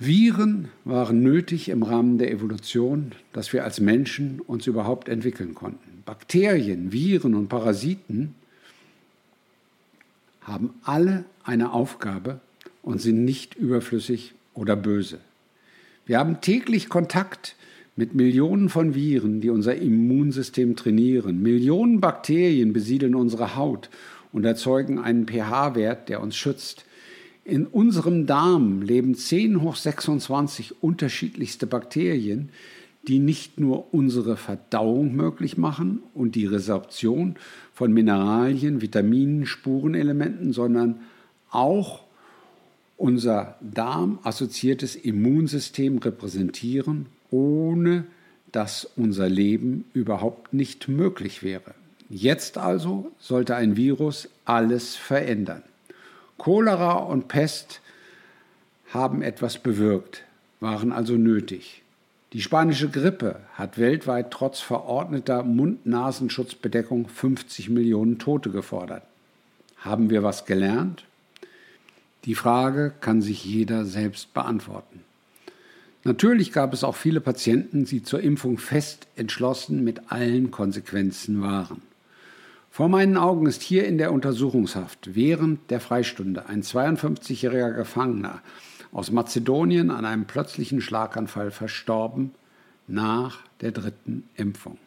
Viren 0.03 0.69
waren 0.83 1.21
nötig 1.21 1.69
im 1.69 1.83
Rahmen 1.83 2.17
der 2.17 2.31
Evolution, 2.31 3.11
dass 3.33 3.53
wir 3.53 3.63
als 3.63 3.79
Menschen 3.79 4.39
uns 4.39 4.65
überhaupt 4.65 5.07
entwickeln 5.07 5.53
konnten. 5.53 6.01
Bakterien, 6.05 6.91
Viren 6.91 7.35
und 7.35 7.49
Parasiten 7.49 8.33
haben 10.41 10.73
alle 10.81 11.25
eine 11.43 11.71
Aufgabe 11.71 12.39
und 12.81 12.99
sind 12.99 13.25
nicht 13.25 13.53
überflüssig 13.53 14.33
oder 14.55 14.75
böse. 14.75 15.19
Wir 16.07 16.17
haben 16.17 16.41
täglich 16.41 16.89
Kontakt 16.89 17.55
mit 17.95 18.15
Millionen 18.15 18.69
von 18.69 18.95
Viren, 18.95 19.39
die 19.39 19.51
unser 19.51 19.75
Immunsystem 19.75 20.75
trainieren. 20.75 21.43
Millionen 21.43 22.01
Bakterien 22.01 22.73
besiedeln 22.73 23.13
unsere 23.13 23.55
Haut 23.55 23.91
und 24.31 24.45
erzeugen 24.45 24.97
einen 24.97 25.27
pH-Wert, 25.27 26.09
der 26.09 26.21
uns 26.21 26.35
schützt. 26.35 26.85
In 27.43 27.65
unserem 27.65 28.27
Darm 28.27 28.81
leben 28.83 29.15
10 29.15 29.61
hoch 29.61 29.75
26 29.75 30.83
unterschiedlichste 30.83 31.65
Bakterien, 31.65 32.49
die 33.07 33.17
nicht 33.17 33.59
nur 33.59 33.93
unsere 33.93 34.37
Verdauung 34.37 35.15
möglich 35.15 35.57
machen 35.57 36.03
und 36.13 36.35
die 36.35 36.45
Resorption 36.45 37.35
von 37.73 37.91
Mineralien, 37.91 38.81
Vitaminen, 38.81 39.47
Spurenelementen, 39.47 40.53
sondern 40.53 40.99
auch 41.49 42.03
unser 42.95 43.55
darmassoziiertes 43.61 44.95
Immunsystem 44.95 45.97
repräsentieren, 45.97 47.07
ohne 47.31 48.05
dass 48.51 48.87
unser 48.95 49.29
Leben 49.29 49.85
überhaupt 49.93 50.53
nicht 50.53 50.87
möglich 50.87 51.41
wäre. 51.41 51.73
Jetzt 52.09 52.59
also 52.59 53.11
sollte 53.17 53.55
ein 53.55 53.77
Virus 53.77 54.29
alles 54.45 54.95
verändern. 54.95 55.63
Cholera 56.41 56.93
und 56.93 57.27
Pest 57.27 57.81
haben 58.91 59.21
etwas 59.21 59.59
bewirkt, 59.59 60.23
waren 60.59 60.91
also 60.91 61.13
nötig. 61.13 61.83
Die 62.33 62.41
spanische 62.41 62.89
Grippe 62.89 63.41
hat 63.53 63.77
weltweit 63.77 64.31
trotz 64.31 64.59
verordneter 64.59 65.43
Mund-Nasenschutzbedeckung 65.43 67.07
50 67.07 67.69
Millionen 67.69 68.17
Tote 68.17 68.49
gefordert. 68.49 69.03
Haben 69.77 70.09
wir 70.09 70.23
was 70.23 70.45
gelernt? 70.45 71.05
Die 72.25 72.33
Frage 72.33 72.91
kann 73.01 73.21
sich 73.21 73.45
jeder 73.45 73.85
selbst 73.85 74.33
beantworten. 74.33 75.01
Natürlich 76.03 76.51
gab 76.51 76.73
es 76.73 76.83
auch 76.83 76.95
viele 76.95 77.21
Patienten, 77.21 77.85
die 77.85 78.01
zur 78.01 78.21
Impfung 78.21 78.57
fest 78.57 79.05
entschlossen 79.15 79.83
mit 79.83 80.11
allen 80.11 80.49
Konsequenzen 80.49 81.43
waren. 81.43 81.83
Vor 82.73 82.87
meinen 82.87 83.17
Augen 83.17 83.47
ist 83.47 83.61
hier 83.61 83.85
in 83.85 83.97
der 83.97 84.13
Untersuchungshaft 84.13 85.13
während 85.13 85.69
der 85.69 85.81
Freistunde 85.81 86.47
ein 86.47 86.63
52-jähriger 86.63 87.73
Gefangener 87.73 88.41
aus 88.93 89.11
Mazedonien 89.11 89.91
an 89.91 90.05
einem 90.05 90.23
plötzlichen 90.23 90.79
Schlaganfall 90.79 91.51
verstorben 91.51 92.31
nach 92.87 93.39
der 93.59 93.73
dritten 93.73 94.23
Impfung. 94.37 94.77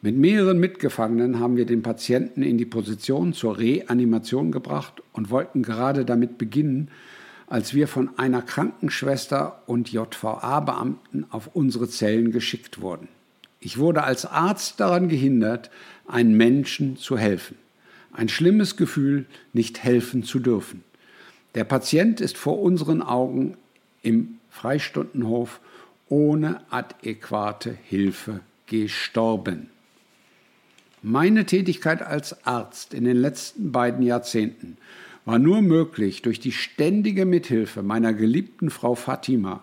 Mit 0.00 0.16
mehreren 0.16 0.60
Mitgefangenen 0.60 1.40
haben 1.40 1.56
wir 1.56 1.66
den 1.66 1.82
Patienten 1.82 2.44
in 2.44 2.56
die 2.56 2.64
Position 2.64 3.32
zur 3.32 3.58
Reanimation 3.58 4.52
gebracht 4.52 5.02
und 5.12 5.28
wollten 5.28 5.64
gerade 5.64 6.04
damit 6.04 6.38
beginnen, 6.38 6.88
als 7.48 7.74
wir 7.74 7.88
von 7.88 8.16
einer 8.16 8.42
Krankenschwester 8.42 9.64
und 9.66 9.90
JVA-Beamten 9.90 11.26
auf 11.30 11.50
unsere 11.52 11.88
Zellen 11.88 12.30
geschickt 12.30 12.80
wurden. 12.80 13.08
Ich 13.60 13.78
wurde 13.78 14.04
als 14.04 14.24
Arzt 14.24 14.78
daran 14.78 15.08
gehindert, 15.08 15.70
einem 16.08 16.36
Menschen 16.36 16.96
zu 16.96 17.16
helfen. 17.16 17.56
Ein 18.12 18.28
schlimmes 18.28 18.76
Gefühl, 18.76 19.26
nicht 19.52 19.82
helfen 19.82 20.24
zu 20.24 20.38
dürfen. 20.38 20.82
Der 21.54 21.64
Patient 21.64 22.20
ist 22.20 22.36
vor 22.36 22.60
unseren 22.60 23.02
Augen 23.02 23.56
im 24.02 24.38
Freistundenhof 24.50 25.60
ohne 26.08 26.60
adäquate 26.70 27.76
Hilfe 27.84 28.40
gestorben. 28.66 29.70
Meine 31.02 31.46
Tätigkeit 31.46 32.02
als 32.02 32.44
Arzt 32.44 32.92
in 32.92 33.04
den 33.04 33.16
letzten 33.16 33.70
beiden 33.70 34.02
Jahrzehnten 34.02 34.76
war 35.24 35.38
nur 35.38 35.62
möglich 35.62 36.22
durch 36.22 36.40
die 36.40 36.52
ständige 36.52 37.24
Mithilfe 37.24 37.82
meiner 37.82 38.12
geliebten 38.14 38.70
Frau 38.70 38.94
Fatima, 38.94 39.62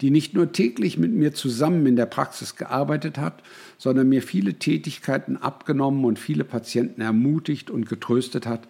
die 0.00 0.10
nicht 0.10 0.34
nur 0.34 0.52
täglich 0.52 0.98
mit 0.98 1.12
mir 1.12 1.34
zusammen 1.34 1.86
in 1.86 1.96
der 1.96 2.06
Praxis 2.06 2.56
gearbeitet 2.56 3.18
hat, 3.18 3.42
sondern 3.78 4.08
mir 4.08 4.22
viele 4.22 4.54
Tätigkeiten 4.54 5.36
abgenommen 5.36 6.04
und 6.04 6.18
viele 6.18 6.44
Patienten 6.44 7.00
ermutigt 7.00 7.70
und 7.70 7.88
getröstet 7.88 8.46
hat, 8.46 8.66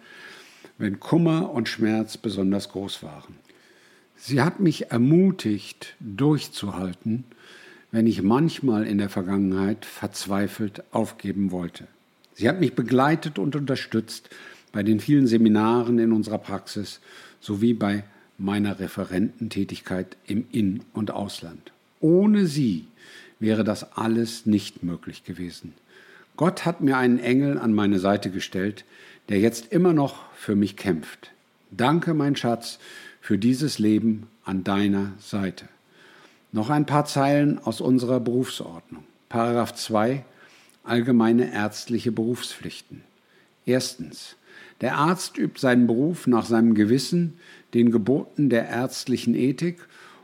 wenn 0.77 0.99
Kummer 0.99 1.51
und 1.51 1.69
Schmerz 1.69 2.17
besonders 2.17 2.69
groß 2.69 3.03
waren. 3.03 3.35
Sie 4.17 4.41
hat 4.41 4.59
mich 4.59 4.91
ermutigt, 4.91 5.95
durchzuhalten, 5.99 7.25
wenn 7.91 8.07
ich 8.07 8.21
manchmal 8.21 8.85
in 8.85 8.97
der 8.97 9.09
Vergangenheit 9.09 9.85
verzweifelt 9.85 10.83
aufgeben 10.91 11.51
wollte. 11.51 11.87
Sie 12.33 12.49
hat 12.49 12.59
mich 12.59 12.73
begleitet 12.75 13.39
und 13.39 13.55
unterstützt 13.55 14.29
bei 14.71 14.83
den 14.83 14.99
vielen 14.99 15.27
Seminaren 15.27 15.99
in 15.99 16.11
unserer 16.11 16.37
Praxis 16.37 16.99
sowie 17.39 17.73
bei 17.73 18.03
meiner 18.37 18.79
Referententätigkeit 18.79 20.17
im 20.25 20.45
In- 20.51 20.81
und 20.93 21.11
Ausland. 21.11 21.71
Ohne 21.99 22.45
sie 22.45 22.87
wäre 23.39 23.63
das 23.63 23.97
alles 23.97 24.45
nicht 24.45 24.83
möglich 24.83 25.23
gewesen. 25.23 25.73
Gott 26.37 26.65
hat 26.65 26.81
mir 26.81 26.97
einen 26.97 27.19
Engel 27.19 27.57
an 27.57 27.73
meine 27.73 27.99
Seite 27.99 28.29
gestellt, 28.29 28.83
der 29.29 29.39
jetzt 29.39 29.71
immer 29.71 29.93
noch 29.93 30.31
für 30.33 30.55
mich 30.55 30.75
kämpft. 30.75 31.31
Danke, 31.71 32.13
mein 32.13 32.35
Schatz, 32.35 32.79
für 33.21 33.37
dieses 33.37 33.79
Leben 33.79 34.27
an 34.43 34.63
deiner 34.63 35.13
Seite. 35.19 35.67
Noch 36.51 36.69
ein 36.69 36.85
paar 36.85 37.05
Zeilen 37.05 37.59
aus 37.59 37.81
unserer 37.81 38.19
Berufsordnung. 38.19 39.03
Paragraph 39.29 39.73
2 39.73 40.23
Allgemeine 40.85 41.51
ärztliche 41.51 42.11
Berufspflichten. 42.11 43.01
Erstens. 43.65 44.35
Der 44.81 44.97
Arzt 44.97 45.37
übt 45.37 45.59
seinen 45.59 45.87
Beruf 45.87 46.27
nach 46.27 46.45
seinem 46.45 46.75
Gewissen, 46.75 47.39
den 47.73 47.91
Geboten 47.91 48.49
der 48.49 48.67
ärztlichen 48.67 49.33
Ethik 49.33 49.77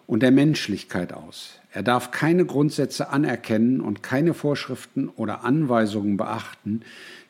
und 0.08 0.22
der 0.24 0.32
Menschlichkeit 0.32 1.14
aus. 1.14 1.60
Er 1.72 1.84
darf 1.84 2.12
keine 2.12 2.46
Grundsätze 2.46 3.10
anerkennen 3.10 3.80
und 3.80 4.04
keine 4.04 4.34
Vorschriften 4.34 5.08
oder 5.08 5.46
Anweisungen 5.46 6.18
beachten, 6.18 6.82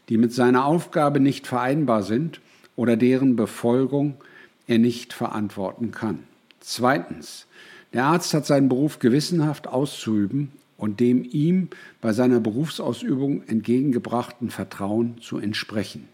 die 0.09 0.17
mit 0.17 0.33
seiner 0.33 0.65
Aufgabe 0.65 1.19
nicht 1.19 1.45
vereinbar 1.45 2.01
sind 2.01 2.41
oder 2.75 2.97
deren 2.97 3.35
Befolgung 3.35 4.15
er 4.65 4.79
nicht 4.79 5.13
verantworten 5.13 5.91
kann. 5.91 6.19
Zweitens. 6.59 7.47
Der 7.93 8.05
Arzt 8.05 8.33
hat 8.33 8.45
seinen 8.45 8.69
Beruf 8.69 8.99
gewissenhaft 8.99 9.67
auszuüben 9.67 10.53
und 10.77 10.99
dem 10.99 11.23
ihm 11.23 11.69
bei 11.99 12.13
seiner 12.13 12.39
Berufsausübung 12.39 13.43
entgegengebrachten 13.47 14.49
Vertrauen 14.49 15.17
zu 15.21 15.37
entsprechen. 15.37 16.07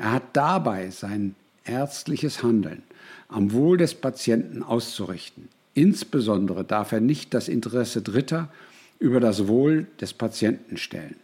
Er 0.00 0.12
hat 0.12 0.34
dabei 0.34 0.88
sein 0.88 1.34
ärztliches 1.66 2.42
Handeln 2.42 2.82
am 3.28 3.52
Wohl 3.52 3.76
des 3.76 3.94
Patienten 3.94 4.62
auszurichten. 4.62 5.50
Insbesondere 5.74 6.64
darf 6.64 6.92
er 6.92 7.00
nicht 7.00 7.34
das 7.34 7.48
Interesse 7.48 8.00
Dritter 8.00 8.48
über 8.98 9.20
das 9.20 9.46
Wohl 9.46 9.86
des 10.00 10.14
Patienten 10.14 10.78
stellen. 10.78 11.16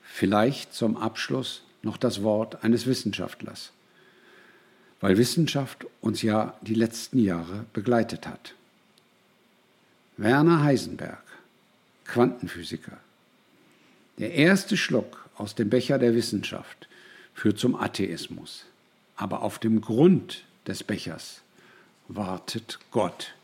Vielleicht 0.00 0.74
zum 0.74 0.96
Abschluss 0.96 1.64
noch 1.82 1.96
das 1.96 2.22
Wort 2.22 2.62
eines 2.62 2.86
Wissenschaftlers, 2.86 3.72
weil 5.00 5.18
Wissenschaft 5.18 5.86
uns 6.00 6.22
ja 6.22 6.56
die 6.62 6.74
letzten 6.74 7.18
Jahre 7.18 7.64
begleitet 7.72 8.28
hat. 8.28 8.54
Werner 10.16 10.62
Heisenberg, 10.62 11.24
Quantenphysiker. 12.04 12.96
Der 14.18 14.34
erste 14.34 14.76
Schluck 14.76 15.28
aus 15.36 15.56
dem 15.56 15.68
Becher 15.68 15.98
der 15.98 16.14
Wissenschaft 16.14 16.85
führt 17.36 17.58
zum 17.58 17.76
Atheismus. 17.76 18.64
Aber 19.14 19.42
auf 19.42 19.58
dem 19.60 19.80
Grund 19.80 20.44
des 20.66 20.82
Bechers 20.82 21.42
wartet 22.08 22.80
Gott. 22.90 23.34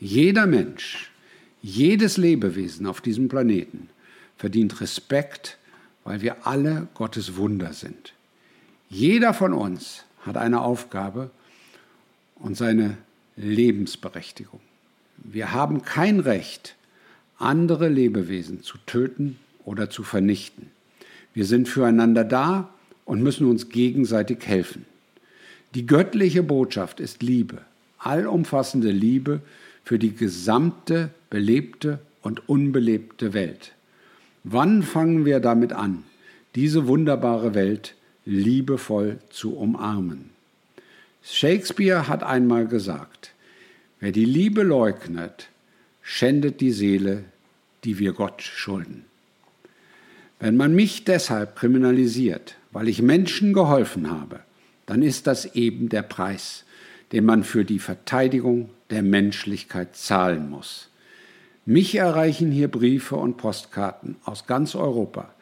Jeder 0.00 0.46
Mensch, 0.46 1.10
jedes 1.62 2.16
Lebewesen 2.16 2.86
auf 2.86 3.00
diesem 3.00 3.28
Planeten 3.28 3.88
verdient 4.36 4.80
Respekt, 4.80 5.56
weil 6.04 6.20
wir 6.20 6.46
alle 6.46 6.88
Gottes 6.94 7.36
Wunder 7.36 7.72
sind. 7.72 8.12
Jeder 8.88 9.34
von 9.34 9.52
uns 9.52 10.04
hat 10.22 10.36
eine 10.36 10.62
Aufgabe 10.62 11.30
und 12.36 12.56
seine 12.56 12.96
Lebensberechtigung. 13.36 14.60
Wir 15.18 15.52
haben 15.52 15.82
kein 15.82 16.18
Recht, 16.20 16.74
andere 17.38 17.88
Lebewesen 17.88 18.62
zu 18.62 18.78
töten 18.86 19.38
oder 19.64 19.90
zu 19.90 20.02
vernichten. 20.02 20.70
Wir 21.34 21.44
sind 21.44 21.68
füreinander 21.68 22.24
da 22.24 22.70
und 23.10 23.24
müssen 23.24 23.48
uns 23.48 23.70
gegenseitig 23.70 24.46
helfen. 24.46 24.86
Die 25.74 25.84
göttliche 25.84 26.44
Botschaft 26.44 27.00
ist 27.00 27.24
Liebe, 27.24 27.58
allumfassende 27.98 28.92
Liebe 28.92 29.40
für 29.82 29.98
die 29.98 30.14
gesamte 30.14 31.10
belebte 31.28 31.98
und 32.22 32.48
unbelebte 32.48 33.32
Welt. 33.32 33.72
Wann 34.44 34.84
fangen 34.84 35.24
wir 35.24 35.40
damit 35.40 35.72
an, 35.72 36.04
diese 36.54 36.86
wunderbare 36.86 37.52
Welt 37.52 37.96
liebevoll 38.26 39.18
zu 39.28 39.56
umarmen? 39.56 40.30
Shakespeare 41.24 42.06
hat 42.06 42.22
einmal 42.22 42.68
gesagt, 42.68 43.32
Wer 43.98 44.12
die 44.12 44.24
Liebe 44.24 44.62
leugnet, 44.62 45.48
schändet 46.00 46.60
die 46.60 46.70
Seele, 46.70 47.24
die 47.82 47.98
wir 47.98 48.12
Gott 48.12 48.40
schulden. 48.40 49.04
Wenn 50.38 50.56
man 50.56 50.76
mich 50.76 51.04
deshalb 51.04 51.56
kriminalisiert, 51.56 52.54
weil 52.72 52.88
ich 52.88 53.02
Menschen 53.02 53.52
geholfen 53.52 54.10
habe, 54.10 54.40
dann 54.86 55.02
ist 55.02 55.26
das 55.26 55.54
eben 55.54 55.88
der 55.88 56.02
Preis, 56.02 56.64
den 57.12 57.24
man 57.24 57.44
für 57.44 57.64
die 57.64 57.78
Verteidigung 57.78 58.70
der 58.90 59.02
Menschlichkeit 59.02 59.96
zahlen 59.96 60.50
muss. 60.50 60.88
Mich 61.66 61.94
erreichen 61.94 62.50
hier 62.50 62.68
Briefe 62.68 63.16
und 63.16 63.36
Postkarten 63.36 64.16
aus 64.24 64.46
ganz 64.46 64.74
Europa 64.74 65.32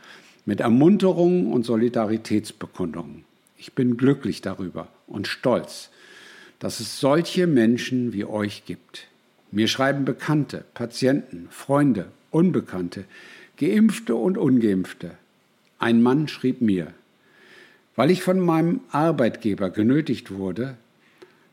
mit 0.45 0.61
Ermunterungen 0.61 1.53
und 1.53 1.64
Solidaritätsbekundungen. 1.64 3.24
Ich 3.57 3.72
bin 3.74 3.97
glücklich 3.97 4.41
darüber 4.41 4.89
und 5.07 5.26
stolz, 5.26 5.91
dass 6.59 6.81
es 6.81 7.01
solche 7.01 7.47
Menschen 7.47 8.12
wie 8.12 8.24
euch 8.24 8.64
gibt. 8.64 9.07
Mir 9.51 9.68
schreiben 9.68 10.05
Bekannte, 10.05 10.64
Patienten, 10.74 11.49
Freunde, 11.51 12.07
Unbekannte, 12.31 13.05
Geimpfte 13.57 14.14
und 14.14 14.37
Ungeimpfte. 14.37 15.12
Ein 15.79 16.03
Mann 16.03 16.29
schrieb 16.29 16.61
mir, 16.61 16.93
weil 17.99 18.12
ich 18.12 18.22
von 18.22 18.38
meinem 18.38 18.78
Arbeitgeber 18.92 19.70
genötigt 19.70 20.30
wurde, 20.30 20.76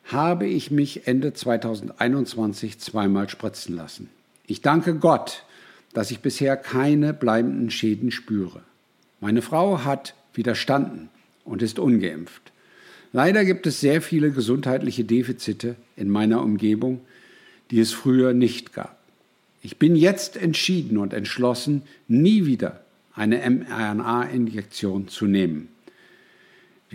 habe 0.03 0.45
ich 0.45 0.69
mich 0.69 1.07
Ende 1.07 1.33
2021 1.33 2.77
zweimal 2.77 3.29
spritzen 3.29 3.75
lassen. 3.75 4.11
Ich 4.45 4.61
danke 4.61 4.93
Gott, 4.93 5.43
dass 5.93 6.11
ich 6.11 6.19
bisher 6.19 6.55
keine 6.55 7.15
bleibenden 7.15 7.71
Schäden 7.71 8.11
spüre. 8.11 8.61
Meine 9.21 9.41
Frau 9.41 9.85
hat 9.85 10.13
widerstanden 10.35 11.09
und 11.45 11.63
ist 11.63 11.79
ungeimpft. 11.79 12.51
Leider 13.11 13.43
gibt 13.43 13.65
es 13.65 13.79
sehr 13.79 14.03
viele 14.03 14.29
gesundheitliche 14.29 15.03
Defizite 15.03 15.75
in 15.97 16.11
meiner 16.11 16.43
Umgebung, 16.43 17.01
die 17.71 17.79
es 17.79 17.91
früher 17.91 18.35
nicht 18.35 18.71
gab. 18.71 18.99
Ich 19.63 19.79
bin 19.79 19.95
jetzt 19.95 20.37
entschieden 20.37 20.99
und 20.99 21.11
entschlossen, 21.11 21.81
nie 22.07 22.45
wieder 22.45 22.81
eine 23.15 23.37
mRNA-Injektion 23.49 25.07
zu 25.07 25.25
nehmen. 25.25 25.69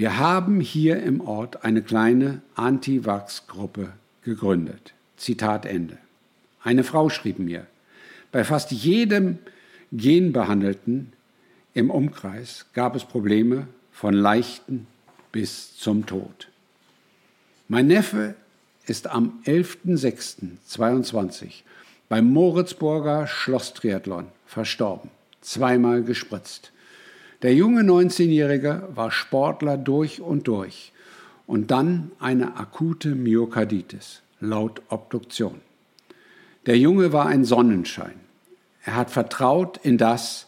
Wir 0.00 0.18
haben 0.18 0.60
hier 0.62 1.02
im 1.02 1.20
Ort 1.20 1.62
eine 1.62 1.82
kleine 1.82 2.40
Anti-Vax-Gruppe 2.54 3.92
gegründet. 4.22 4.94
Zitat 5.18 5.66
Ende. 5.66 5.98
Eine 6.62 6.84
Frau 6.84 7.10
schrieb 7.10 7.38
mir, 7.38 7.66
bei 8.32 8.44
fast 8.44 8.70
jedem 8.70 9.40
Genbehandelten 9.92 11.12
im 11.74 11.90
Umkreis 11.90 12.64
gab 12.72 12.96
es 12.96 13.04
Probleme 13.04 13.66
von 13.92 14.14
leichten 14.14 14.86
bis 15.32 15.76
zum 15.76 16.06
Tod. 16.06 16.48
Mein 17.68 17.86
Neffe 17.86 18.36
ist 18.86 19.06
am 19.06 19.42
11.06.22 19.44 21.56
beim 22.08 22.24
Moritzburger 22.24 23.26
Schlosstriathlon 23.26 24.28
verstorben, 24.46 25.10
zweimal 25.42 26.02
gespritzt. 26.02 26.72
Der 27.42 27.54
junge 27.54 27.82
19-Jährige 27.82 28.88
war 28.94 29.10
Sportler 29.10 29.78
durch 29.78 30.20
und 30.20 30.46
durch 30.46 30.92
und 31.46 31.70
dann 31.70 32.12
eine 32.18 32.56
akute 32.56 33.14
Myokarditis, 33.14 34.22
laut 34.40 34.82
Obduktion. 34.88 35.60
Der 36.66 36.78
Junge 36.78 37.12
war 37.12 37.26
ein 37.26 37.44
Sonnenschein. 37.44 38.14
Er 38.84 38.96
hat 38.96 39.10
vertraut 39.10 39.80
in 39.82 39.96
das, 39.96 40.46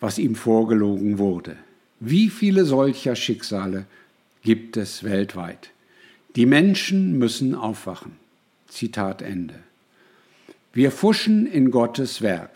was 0.00 0.18
ihm 0.18 0.34
vorgelogen 0.34 1.18
wurde. 1.18 1.56
Wie 2.00 2.30
viele 2.30 2.64
solcher 2.64 3.14
Schicksale 3.14 3.84
gibt 4.42 4.76
es 4.76 5.04
weltweit? 5.04 5.70
Die 6.34 6.46
Menschen 6.46 7.18
müssen 7.18 7.54
aufwachen. 7.54 8.16
Zitat 8.68 9.20
Ende. 9.20 9.54
Wir 10.72 10.90
fuschen 10.90 11.46
in 11.46 11.70
Gottes 11.70 12.22
Werk. 12.22 12.50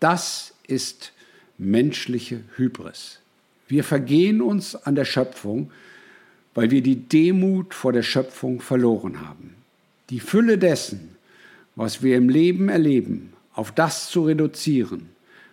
Das 0.00 0.52
ist 0.66 1.12
menschliche 1.58 2.40
Hybris. 2.56 3.20
Wir 3.68 3.84
vergehen 3.84 4.42
uns 4.42 4.74
an 4.74 4.94
der 4.94 5.04
Schöpfung, 5.04 5.70
weil 6.54 6.70
wir 6.70 6.82
die 6.82 7.08
Demut 7.08 7.74
vor 7.74 7.92
der 7.92 8.02
Schöpfung 8.02 8.60
verloren 8.60 9.26
haben. 9.26 9.54
Die 10.10 10.20
Fülle 10.20 10.58
dessen, 10.58 11.16
was 11.74 12.02
wir 12.02 12.16
im 12.16 12.28
Leben 12.28 12.68
erleben, 12.68 13.32
auf 13.54 13.72
das 13.72 14.10
zu 14.10 14.24
reduzieren, 14.24 15.08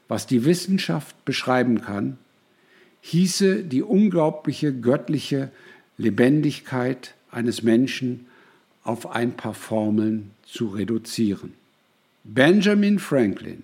was 0.08 0.28
die 0.28 0.44
Wissenschaft 0.44 1.24
beschreiben 1.24 1.82
kann, 1.82 2.18
hieße 3.02 3.64
die 3.64 3.84
unglaubliche 3.84 4.74
göttliche 4.74 5.52
Lebendigkeit 5.98 7.16
eines 7.32 7.64
Menschen 7.64 8.26
auf 8.84 9.12
ein 9.12 9.34
paar 9.34 9.54
Formeln 9.54 10.32
zu 10.44 10.68
reduzieren. 10.68 11.54
Benjamin 12.24 13.00
Franklin, 13.00 13.64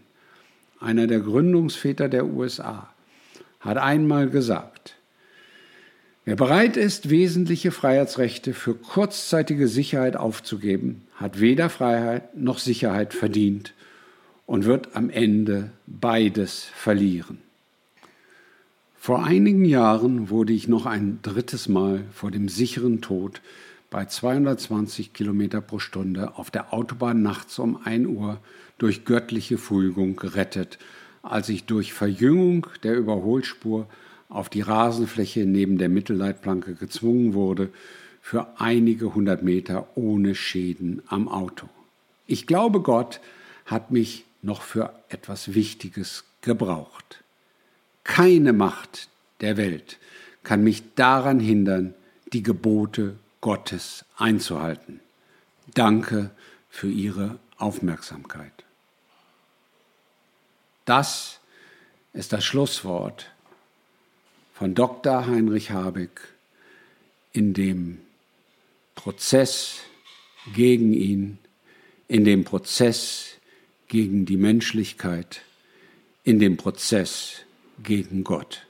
einer 0.80 1.08
der 1.08 1.20
Gründungsväter 1.20 2.10
der 2.10 2.26
USA, 2.26 2.90
hat 3.60 3.78
einmal 3.78 4.30
gesagt, 4.30 4.96
wer 6.24 6.36
bereit 6.36 6.78
ist, 6.78 7.10
wesentliche 7.10 7.72
Freiheitsrechte 7.72 8.54
für 8.54 8.76
kurzzeitige 8.76 9.68
Sicherheit 9.68 10.16
aufzugeben, 10.16 11.02
hat 11.16 11.40
weder 11.40 11.70
Freiheit 11.70 12.38
noch 12.38 12.60
Sicherheit 12.60 13.14
verdient 13.14 13.74
und 14.46 14.66
wird 14.66 14.96
am 14.96 15.10
Ende 15.10 15.72
beides 15.88 16.66
verlieren. 16.76 17.40
Vor 18.96 19.24
einigen 19.24 19.66
Jahren 19.66 20.30
wurde 20.30 20.54
ich 20.54 20.68
noch 20.68 20.88
ein 20.88 21.20
drittes 21.22 21.68
Mal 21.68 22.04
vor 22.12 22.32
dem 22.32 22.50
sicheren 22.50 23.02
Tod 23.02 23.42
bei 23.92 24.06
220 24.06 25.14
Kilometer 25.14 25.62
pro 25.62 25.80
Stunde 25.80 26.38
auf 26.38 26.50
der 26.50 26.74
Autobahn 26.74 27.22
nachts 27.22 27.60
um 27.60 27.80
1 27.86 28.08
Uhr 28.08 28.40
durch 28.78 29.06
göttliche 29.06 29.58
Fügung 29.58 30.16
gerettet, 30.16 30.78
als 31.22 31.50
ich 31.50 31.66
durch 31.66 31.94
Verjüngung 31.94 32.68
der 32.84 32.96
Überholspur 32.96 33.88
auf 34.30 34.50
die 34.50 34.62
Rasenfläche 34.62 35.46
neben 35.46 35.78
der 35.78 35.90
Mittelleitplanke 35.90 36.76
gezwungen 36.76 37.34
wurde, 37.34 37.70
für 38.22 38.60
einige 38.60 39.14
hundert 39.14 39.44
Meter 39.44 39.88
ohne 39.96 40.34
Schäden 40.34 41.02
am 41.08 41.28
Auto. 41.28 41.70
Ich 42.26 42.48
glaube, 42.48 42.82
Gott 42.82 43.20
hat 43.66 43.92
mich 43.92 44.26
noch 44.42 44.62
für 44.64 44.94
etwas 45.10 45.54
Wichtiges 45.54 46.24
gebraucht. 46.42 47.24
Keine 48.04 48.52
Macht 48.52 49.10
der 49.42 49.58
Welt 49.58 50.00
kann 50.44 50.64
mich 50.64 50.84
daran 50.96 51.40
hindern, 51.40 51.94
die 52.34 52.44
Gebote 52.44 53.16
Gottes 53.42 54.06
einzuhalten. 54.18 55.00
Danke 55.74 56.32
für 56.70 56.90
Ihre 56.90 57.40
Aufmerksamkeit. 57.58 58.65
Das 60.86 61.40
ist 62.14 62.32
das 62.32 62.46
Schlusswort 62.46 63.32
von 64.54 64.76
Dr. 64.76 65.26
Heinrich 65.28 65.72
Habeck 65.72 66.22
in 67.34 67.54
dem 67.54 68.00
Prozess 68.94 69.80
gegen 70.54 70.94
ihn, 70.94 71.40
in 72.08 72.24
dem 72.24 72.46
Prozess 72.46 73.36
gegen 73.88 74.26
die 74.26 74.38
Menschlichkeit, 74.38 75.42
in 76.24 76.40
dem 76.40 76.56
Prozess 76.56 77.42
gegen 77.84 78.24
Gott. 78.24 78.66